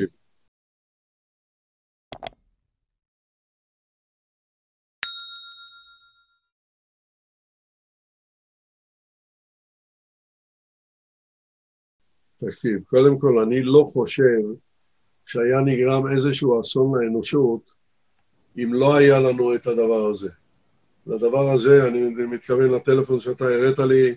[12.40, 14.67] תקשיב, קודם כל, אני לא חושב
[15.28, 17.70] שהיה נגרם איזשהו אסון לאנושות
[18.58, 20.28] אם לא היה לנו את הדבר הזה.
[21.06, 24.14] לדבר הזה, אני מתכוון לטלפון שאתה הראת לי,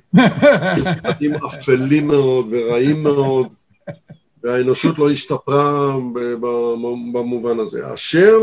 [1.02, 3.48] פרטים אפלים מאוד ורעים מאוד,
[4.44, 5.96] והאנושות לא השתפרה
[7.14, 7.94] במובן הזה.
[7.94, 8.38] אשר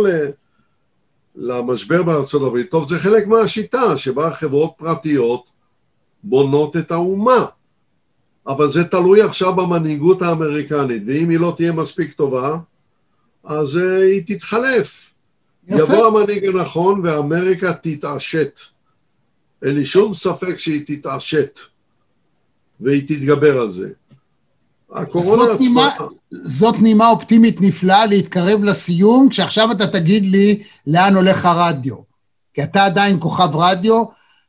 [1.37, 5.51] למשבר בארצות הברית, טוב, זה חלק מהשיטה שבה חברות פרטיות
[6.23, 7.47] בונות את האומה.
[8.49, 12.57] אבל זה תלוי עכשיו במנהיגות האמריקנית, ואם היא לא תהיה מספיק טובה,
[13.44, 15.14] אז uh, היא תתחלף.
[15.68, 15.82] יפה.
[15.82, 18.61] יבוא המנהיג הנכון ואמריקה תתעשת.
[19.62, 21.61] אין לי שום ספק שהיא תתעשת,
[22.80, 23.88] והיא תתגבר על זה.
[24.92, 25.90] הקורונה זאת נימה,
[26.30, 31.97] זאת נימה אופטימית נפלאה להתקרב לסיום, כשעכשיו אתה תגיד לי לאן הולך הרדיו.
[32.55, 34.05] כי אתה עדיין כוכב רדיו,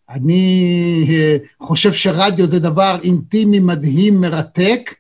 [0.09, 4.93] אני אה, חושב שרדיו זה דבר אינטימי, מדהים, מרתק,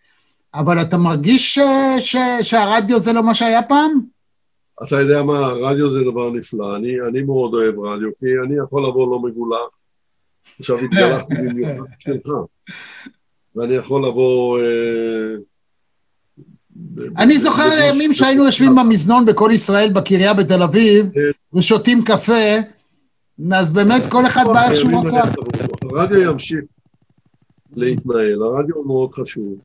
[0.53, 1.59] אבל אתה מרגיש ש,
[1.99, 3.91] ש, שהרדיו זה לא מה שהיה פעם?
[4.83, 8.81] אתה יודע מה, רדיו זה דבר נפלא, אני, אני מאוד אוהב רדיו, כי אני יכול
[8.81, 9.69] לבוא לא מגולח,
[10.59, 12.29] עכשיו התגלחתי במיוחד שלך,
[13.55, 14.59] ואני יכול לבוא...
[14.59, 15.35] אה,
[17.17, 21.09] אני זוכר ימים שהיינו יושבים במזנון בכל ישראל בקריה בתל אביב,
[21.53, 22.57] ושותים קפה,
[23.53, 25.23] אז באמת כל אחד בא איך שהוא עבודה.
[25.91, 26.59] הרדיו ימשיך
[27.75, 29.57] להתנהל, הרדיו הוא מאוד חשוב.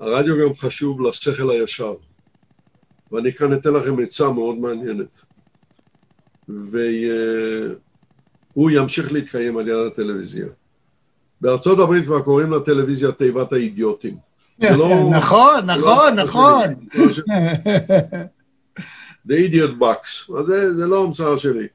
[0.00, 1.94] הרדיו גם חשוב לשכל הישר.
[3.12, 5.20] ואני כאן אתן לכם עצה מאוד מעניינת.
[6.48, 6.80] והוא
[8.70, 10.46] ימשיך להתקיים על יד הטלוויזיה.
[11.40, 14.16] בארצות הברית כבר קוראים לטלוויזיה תיבת האידיוטים.
[14.62, 16.74] לא- נכון, נכון, נכון.
[19.28, 20.32] The idiot box,
[20.76, 21.66] זה לא המצאה שלי,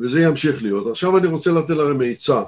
[0.00, 0.86] וזה ימשיך להיות.
[0.86, 2.42] עכשיו אני רוצה לתת לכם עצה,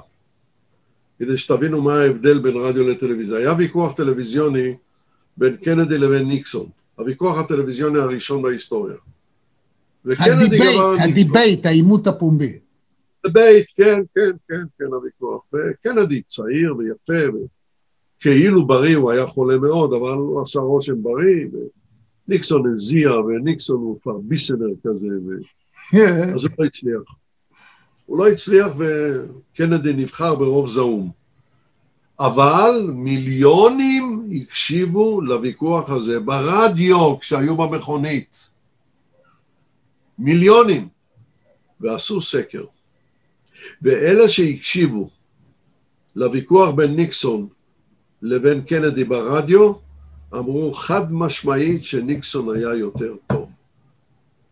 [1.19, 3.37] כדי שתבינו מה ההבדל בין רדיו לטלוויזיה.
[3.37, 4.75] היה ויכוח טלוויזיוני
[5.37, 8.95] בין קנדי לבין ניקסון, הוויכוח הטלוויזיוני הראשון בהיסטוריה.
[10.05, 10.99] וקנדי ניקסון.
[10.99, 12.59] ה debate, העימות הפומבי.
[13.25, 15.41] debate, כן, כן, כן, כן, הוויכוח.
[15.53, 17.37] וקנדי צעיר ויפה,
[18.19, 21.57] וכאילו בריא, הוא היה חולה מאוד, אבל הוא עשה רושם בריא, ו...
[22.27, 25.31] ניקסון הזיע, וניקסון הוא כבר ביסנר כזה, ו...
[26.35, 27.22] אז הוא לא הצליח.
[28.05, 31.11] הוא לא הצליח וקנדי נבחר ברוב זעום.
[32.19, 38.49] אבל מיליונים הקשיבו לוויכוח הזה ברדיו כשהיו במכונית.
[40.19, 40.87] מיליונים.
[41.81, 42.65] ועשו סקר.
[43.81, 45.09] ואלה שהקשיבו
[46.15, 47.47] לוויכוח בין ניקסון
[48.21, 49.73] לבין קנדי ברדיו,
[50.33, 53.42] אמרו חד משמעית שניקסון היה יותר טוב.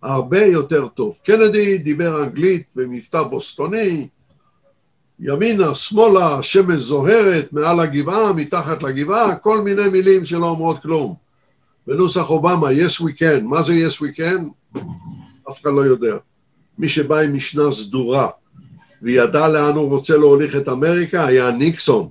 [0.02, 1.20] הרבה יותר טוב.
[1.24, 4.08] קנדי דיבר אנגלית במבטא בוסטוני,
[5.20, 11.16] ימינה, שמאלה, השמש זוהרת, מעל הגבעה, מתחת לגבעה, כל מיני מילים שלא אומרות כלום.
[11.88, 14.78] בנוסח אובמה, yes we can, מה זה yes we can?
[15.50, 16.18] אף אחד לא יודע.
[16.78, 18.30] מי שבא עם משנה סדורה
[19.02, 22.10] וידע לאן הוא רוצה להוליך את אמריקה היה ניקסון.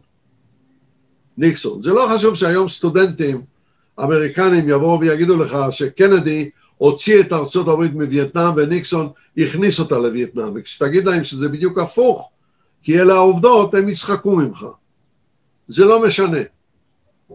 [1.39, 1.83] ניקסון.
[1.83, 3.43] זה לא חשוב שהיום סטודנטים
[4.01, 6.51] אמריקנים יבואו ויגידו לך שקנדי
[6.81, 12.31] הוציא את ארצות הברית מווייטנאם וניקסון הכניס אותה לווייטנאם, וכשתגיד להם שזה בדיוק הפוך,
[12.83, 14.67] כי אלה העובדות, הם יצחקו ממך.
[15.69, 16.39] זה לא משנה.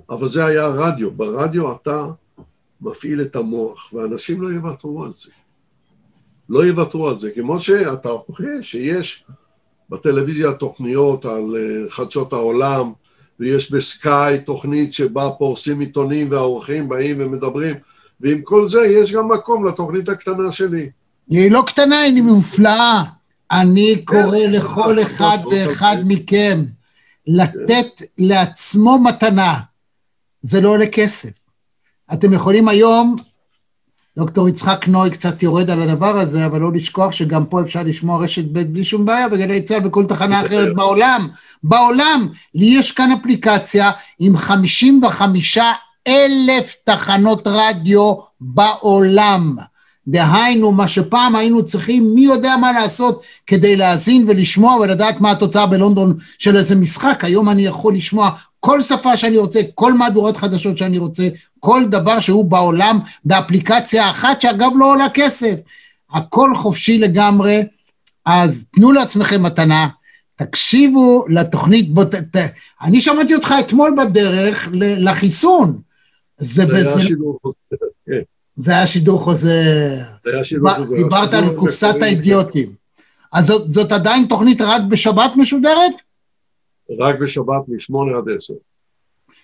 [0.10, 1.12] אבל זה היה הרדיו.
[1.12, 2.06] ברדיו אתה
[2.82, 5.32] מפעיל את המוח, ואנשים לא יוותרו על זה.
[6.50, 9.26] לא יוותרו על זה, כמו שאתה רואה שיש
[9.90, 12.92] בטלוויזיה תוכניות על אה, חדשות העולם,
[13.40, 17.76] ויש בסקאי תוכנית שבה פורסים עיתונים והאורחים באים ומדברים,
[18.22, 20.90] ועם כל זה יש גם מקום לתוכנית הקטנה שלי.
[21.30, 23.04] היא לא קטנה, היא מופלאה.
[23.52, 26.66] אני קורא לכל אחד ואחד מכם
[27.28, 29.60] לתת לעצמו מתנה.
[30.42, 31.32] זה לא עולה כסף.
[32.14, 33.16] אתם יכולים היום,
[34.18, 38.24] דוקטור יצחק נוי קצת יורד על הדבר הזה, אבל לא לשכוח שגם פה אפשר לשמוע
[38.24, 41.28] רשת ב' בלי שום בעיה, וגלי צה"ל וכל תחנה אחרת בעולם.
[41.64, 45.58] בעולם, לי יש כאן אפליקציה עם 55
[46.08, 49.56] אלף תחנות רדיו בעולם.
[50.08, 55.66] דהיינו, מה שפעם היינו צריכים, מי יודע מה לעשות כדי להאזין ולשמוע ולדעת מה התוצאה
[55.66, 57.24] בלונדון של איזה משחק.
[57.24, 58.30] היום אני יכול לשמוע
[58.60, 61.28] כל שפה שאני רוצה, כל מהדורות חדשות שאני רוצה,
[61.60, 65.56] כל דבר שהוא בעולם באפליקציה אחת, שאגב לא עולה כסף.
[66.12, 67.64] הכל חופשי לגמרי,
[68.26, 69.88] אז תנו לעצמכם מתנה,
[70.36, 72.38] תקשיבו לתוכנית, בוא, ת, ת,
[72.82, 75.80] אני שמעתי אותך אתמול בדרך לחיסון.
[76.38, 78.22] זה, היה שידור חוזר, כן.
[78.56, 79.50] זה היה שידור חוזר.
[80.26, 80.96] זה היה שידור חוזר.
[80.96, 82.70] דיברת על קופסת האידיוטים.
[83.34, 85.92] אז זאת, זאת עדיין תוכנית רק בשבת משודרת?
[87.00, 88.54] רק בשבת משמונה עד עשר.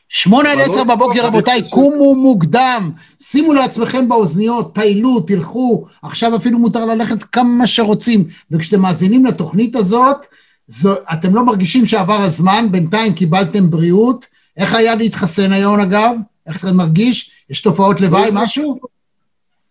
[0.09, 6.85] שמונה עד עשר בבוקר, רבותיי, קומו מוקדם, שימו לעצמכם באוזניות, טיילו, תלכו, עכשיו אפילו מותר
[6.85, 10.25] ללכת כמה שרוצים, וכשאתם מאזינים לתוכנית הזאת,
[10.67, 14.25] זו, אתם לא מרגישים שעבר הזמן, בינתיים קיבלתם בריאות.
[14.57, 16.15] איך היה להתחסן היום, אגב?
[16.51, 17.45] איך זה מרגיש?
[17.49, 18.79] יש תופעות לוואי, משהו?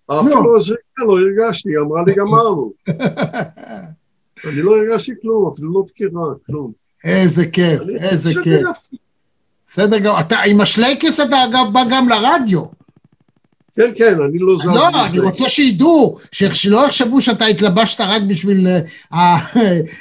[0.06, 2.72] אפילו הזריקה לא הרגשתי, היא אמרה לי גמרנו.
[4.48, 6.72] אני לא הרגשתי כלום, אפילו לא דקירה, כלום.
[7.04, 8.66] איזה כיף, איזה כיף.
[9.66, 10.20] בסדר גמור.
[10.20, 12.64] אתה עם השלייקס אתה אגב בא גם לרדיו.
[13.76, 14.70] כן, כן, אני לא זר.
[14.70, 18.66] לא, אני רוצה שידעו, שלא יחשבו שאתה התלבשת רק בשביל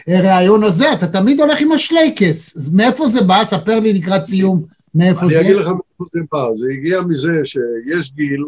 [0.08, 2.70] הרעיון הזה, אתה תמיד הולך עם השלייקס.
[2.74, 3.44] מאיפה זה בא?
[3.44, 5.40] ספר לי לקראת סיום מאיפה זה.
[5.40, 6.48] אני אגיד לך מאיפה זה בא.
[6.56, 8.44] זה הגיע מזה שיש גיל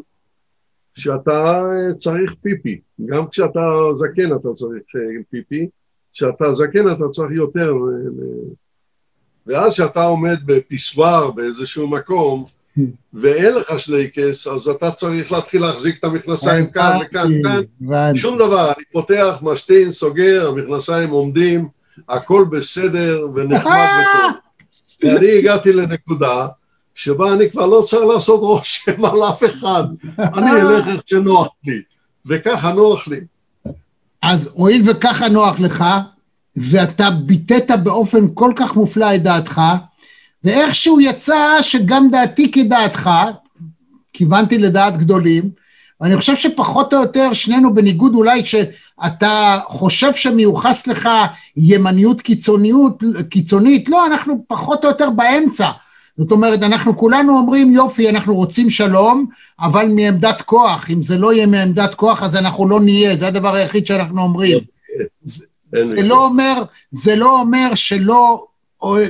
[0.95, 1.63] שאתה
[1.99, 2.81] צריך פיפי.
[3.05, 3.59] גם כשאתה
[3.95, 4.83] זקן אתה צריך
[5.29, 5.67] פיפי.
[6.13, 7.73] כשאתה זקן אתה צריך יותר.
[9.47, 12.45] ואז כשאתה עומד בפיסוור באיזשהו מקום,
[13.13, 18.71] ואין לך שלייקס, אז אתה צריך להתחיל להחזיק את המכנסיים כאן וכאן וכאן, שום דבר,
[18.77, 21.67] אני פותח, משתין, סוגר, המכנסיים עומדים,
[22.09, 24.39] הכל בסדר ונחמד וטוב.
[25.03, 26.47] ואני הגעתי לנקודה
[26.95, 29.83] שבה אני כבר לא צריך לעשות רושם על אף אחד,
[30.19, 31.81] אני אלך איך שנוח לי,
[32.25, 33.19] וככה נוח לי.
[34.21, 35.85] אז הואיל וככה נוח לך,
[36.55, 39.61] ואתה ביטאת באופן כל כך מופלא את דעתך,
[40.43, 43.09] ואיכשהו יצא שגם דעתי כדעתך,
[44.13, 45.49] כיוונתי לדעת גדולים,
[46.01, 48.41] ואני חושב שפחות או יותר שנינו בניגוד אולי
[49.03, 51.09] שאתה חושב שמיוחס לך
[51.57, 55.69] ימניות קיצוניות, קיצונית, לא, אנחנו פחות או יותר באמצע.
[56.17, 59.25] זאת אומרת, אנחנו כולנו אומרים, יופי, אנחנו רוצים שלום,
[59.59, 60.89] אבל מעמדת כוח.
[60.89, 64.59] אם זה לא יהיה מעמדת כוח, אז אנחנו לא נהיה, זה הדבר היחיד שאנחנו אומרים.
[65.23, 65.45] זה,
[65.83, 68.45] זה לא אומר, זה לא אומר שלא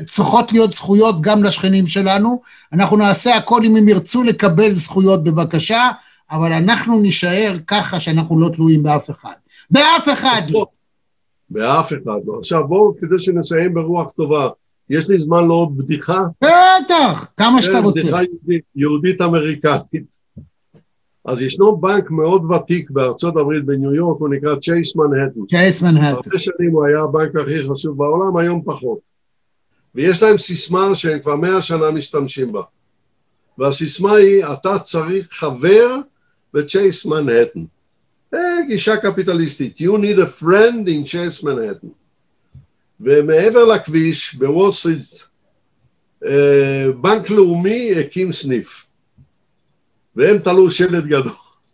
[0.07, 2.41] צריכות להיות זכויות גם לשכנים שלנו,
[2.73, 5.89] אנחנו נעשה הכל אם הם ירצו לקבל זכויות בבקשה,
[6.31, 9.34] אבל אנחנו נישאר ככה שאנחנו לא תלויים באף אחד.
[9.72, 10.65] באף אחד לא.
[11.49, 12.38] באף אחד לא.
[12.38, 14.49] עכשיו בואו, כדי שנסיים ברוח טובה,
[14.89, 16.23] יש לי זמן לעוד בדיחה?
[16.41, 18.02] בטח, כמה שאתה רוצה.
[18.02, 20.22] בדיחה יהודית, יהודית אמריקנית.
[21.26, 25.39] אז ישנו בנק מאוד ותיק בארצות הברית, בניו יורק, הוא נקרא צ'ייס מנהטן.
[25.49, 26.15] צ'ייס מנהטן.
[26.15, 28.99] הרבה שנים הוא היה הבנק הכי חשוב בעולם, היום פחות.
[29.95, 32.61] ויש להם סיסמה שהם כבר מאה שנה משתמשים בה.
[33.57, 35.98] והסיסמה היא, אתה צריך חבר
[36.53, 37.59] ב Chase Manhattan.
[38.33, 39.77] אה, גישה קפיטליסטית.
[39.81, 41.87] You need a friend in Chase Manhattan.
[42.99, 45.21] ומעבר לכביש, בוול סטריט,
[46.25, 48.85] אה, בנק לאומי הקים סניף.
[50.15, 51.31] והם תלו שלט גדול.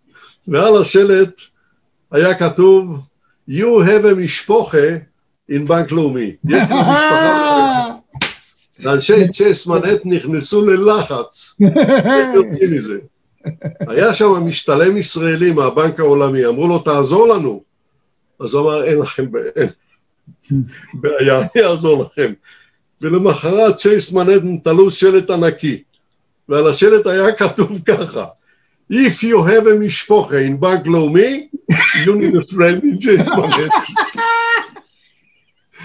[0.47, 1.41] ועל השלט
[2.11, 2.99] היה כתוב,
[3.49, 4.87] You have a משפחה
[5.51, 6.35] in בנק לאומי.
[6.49, 7.95] יש לו משפחה.
[8.79, 11.55] ואנשי צ'ייס מנהט נכנסו ללחץ.
[12.05, 12.97] איך יוצאים מזה?
[13.87, 17.63] היה שם משתלם ישראלי מהבנק העולמי, אמרו לו, תעזור לנו.
[18.39, 19.25] אז הוא אמר, אין לכם
[19.55, 19.67] אין
[21.01, 22.33] בעיה, אני אעזור לכם.
[23.01, 25.83] ולמחרת צ'ייס מנהטן תלו שלט ענקי,
[26.49, 28.25] ועל השלט היה כתוב ככה,
[28.91, 31.47] If you have a משפחה in בנק לאומי,
[32.03, 33.93] you need a friend in צ'ייס מנהטן.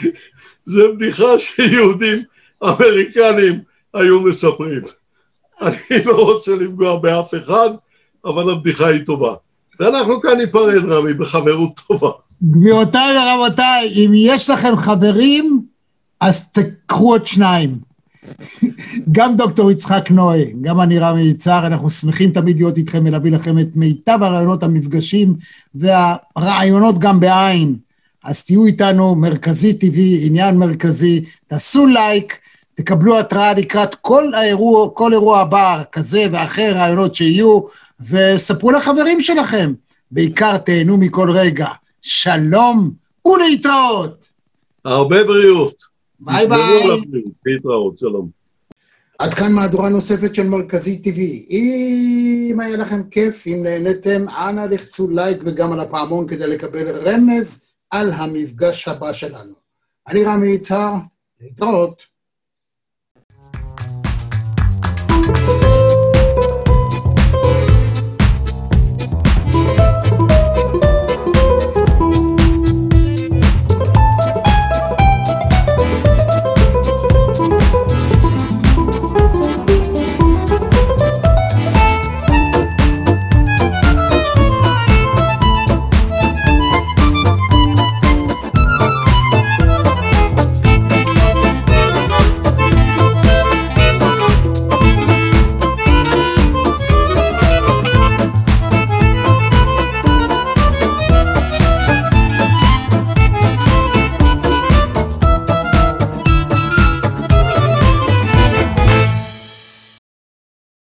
[0.72, 2.22] זה בדיחה שיהודים
[2.64, 3.60] אמריקנים
[3.94, 4.82] היו מספרים.
[5.62, 7.70] אני לא רוצה לפגוע באף אחד,
[8.24, 9.34] אבל הבדיחה היא טובה.
[9.80, 12.10] ואנחנו כאן ניפרד, רמי, בחברות טובה.
[12.42, 15.62] גבירותיי ורבותיי, אם יש לכם חברים,
[16.20, 17.78] אז תקחו עוד שניים.
[19.12, 23.58] גם דוקטור יצחק נוי, גם אני רמי יצהר, אנחנו שמחים תמיד להיות איתכם ולהביא לכם
[23.58, 25.34] את מיטב הרעיונות, המפגשים
[25.74, 27.76] והראיונות גם בעין.
[28.24, 32.38] אז תהיו איתנו, מרכזי טבעי, עניין מרכזי, תעשו לייק,
[32.74, 37.60] תקבלו התראה לקראת כל האירוע, כל אירוע הבא, כזה ואחר, ראיונות שיהיו,
[38.00, 39.72] וספרו לחברים שלכם.
[40.10, 41.68] בעיקר תהנו מכל רגע.
[42.02, 42.90] שלום
[43.26, 44.28] ולהתראות.
[44.84, 45.82] הרבה בריאות.
[46.20, 47.00] bye bye.
[47.46, 48.28] להתראות, שלום.
[49.18, 51.18] עד כאן מהדורה נוספת של מרכזי TV.
[51.50, 57.64] אם היה לכם כיף, אם נהניתם, אנא לחצו לייק וגם על הפעמון כדי לקבל רמז
[57.90, 59.54] על המפגש הבא שלנו.
[60.08, 60.94] אני רמי יצהר,
[61.40, 62.11] להתראות.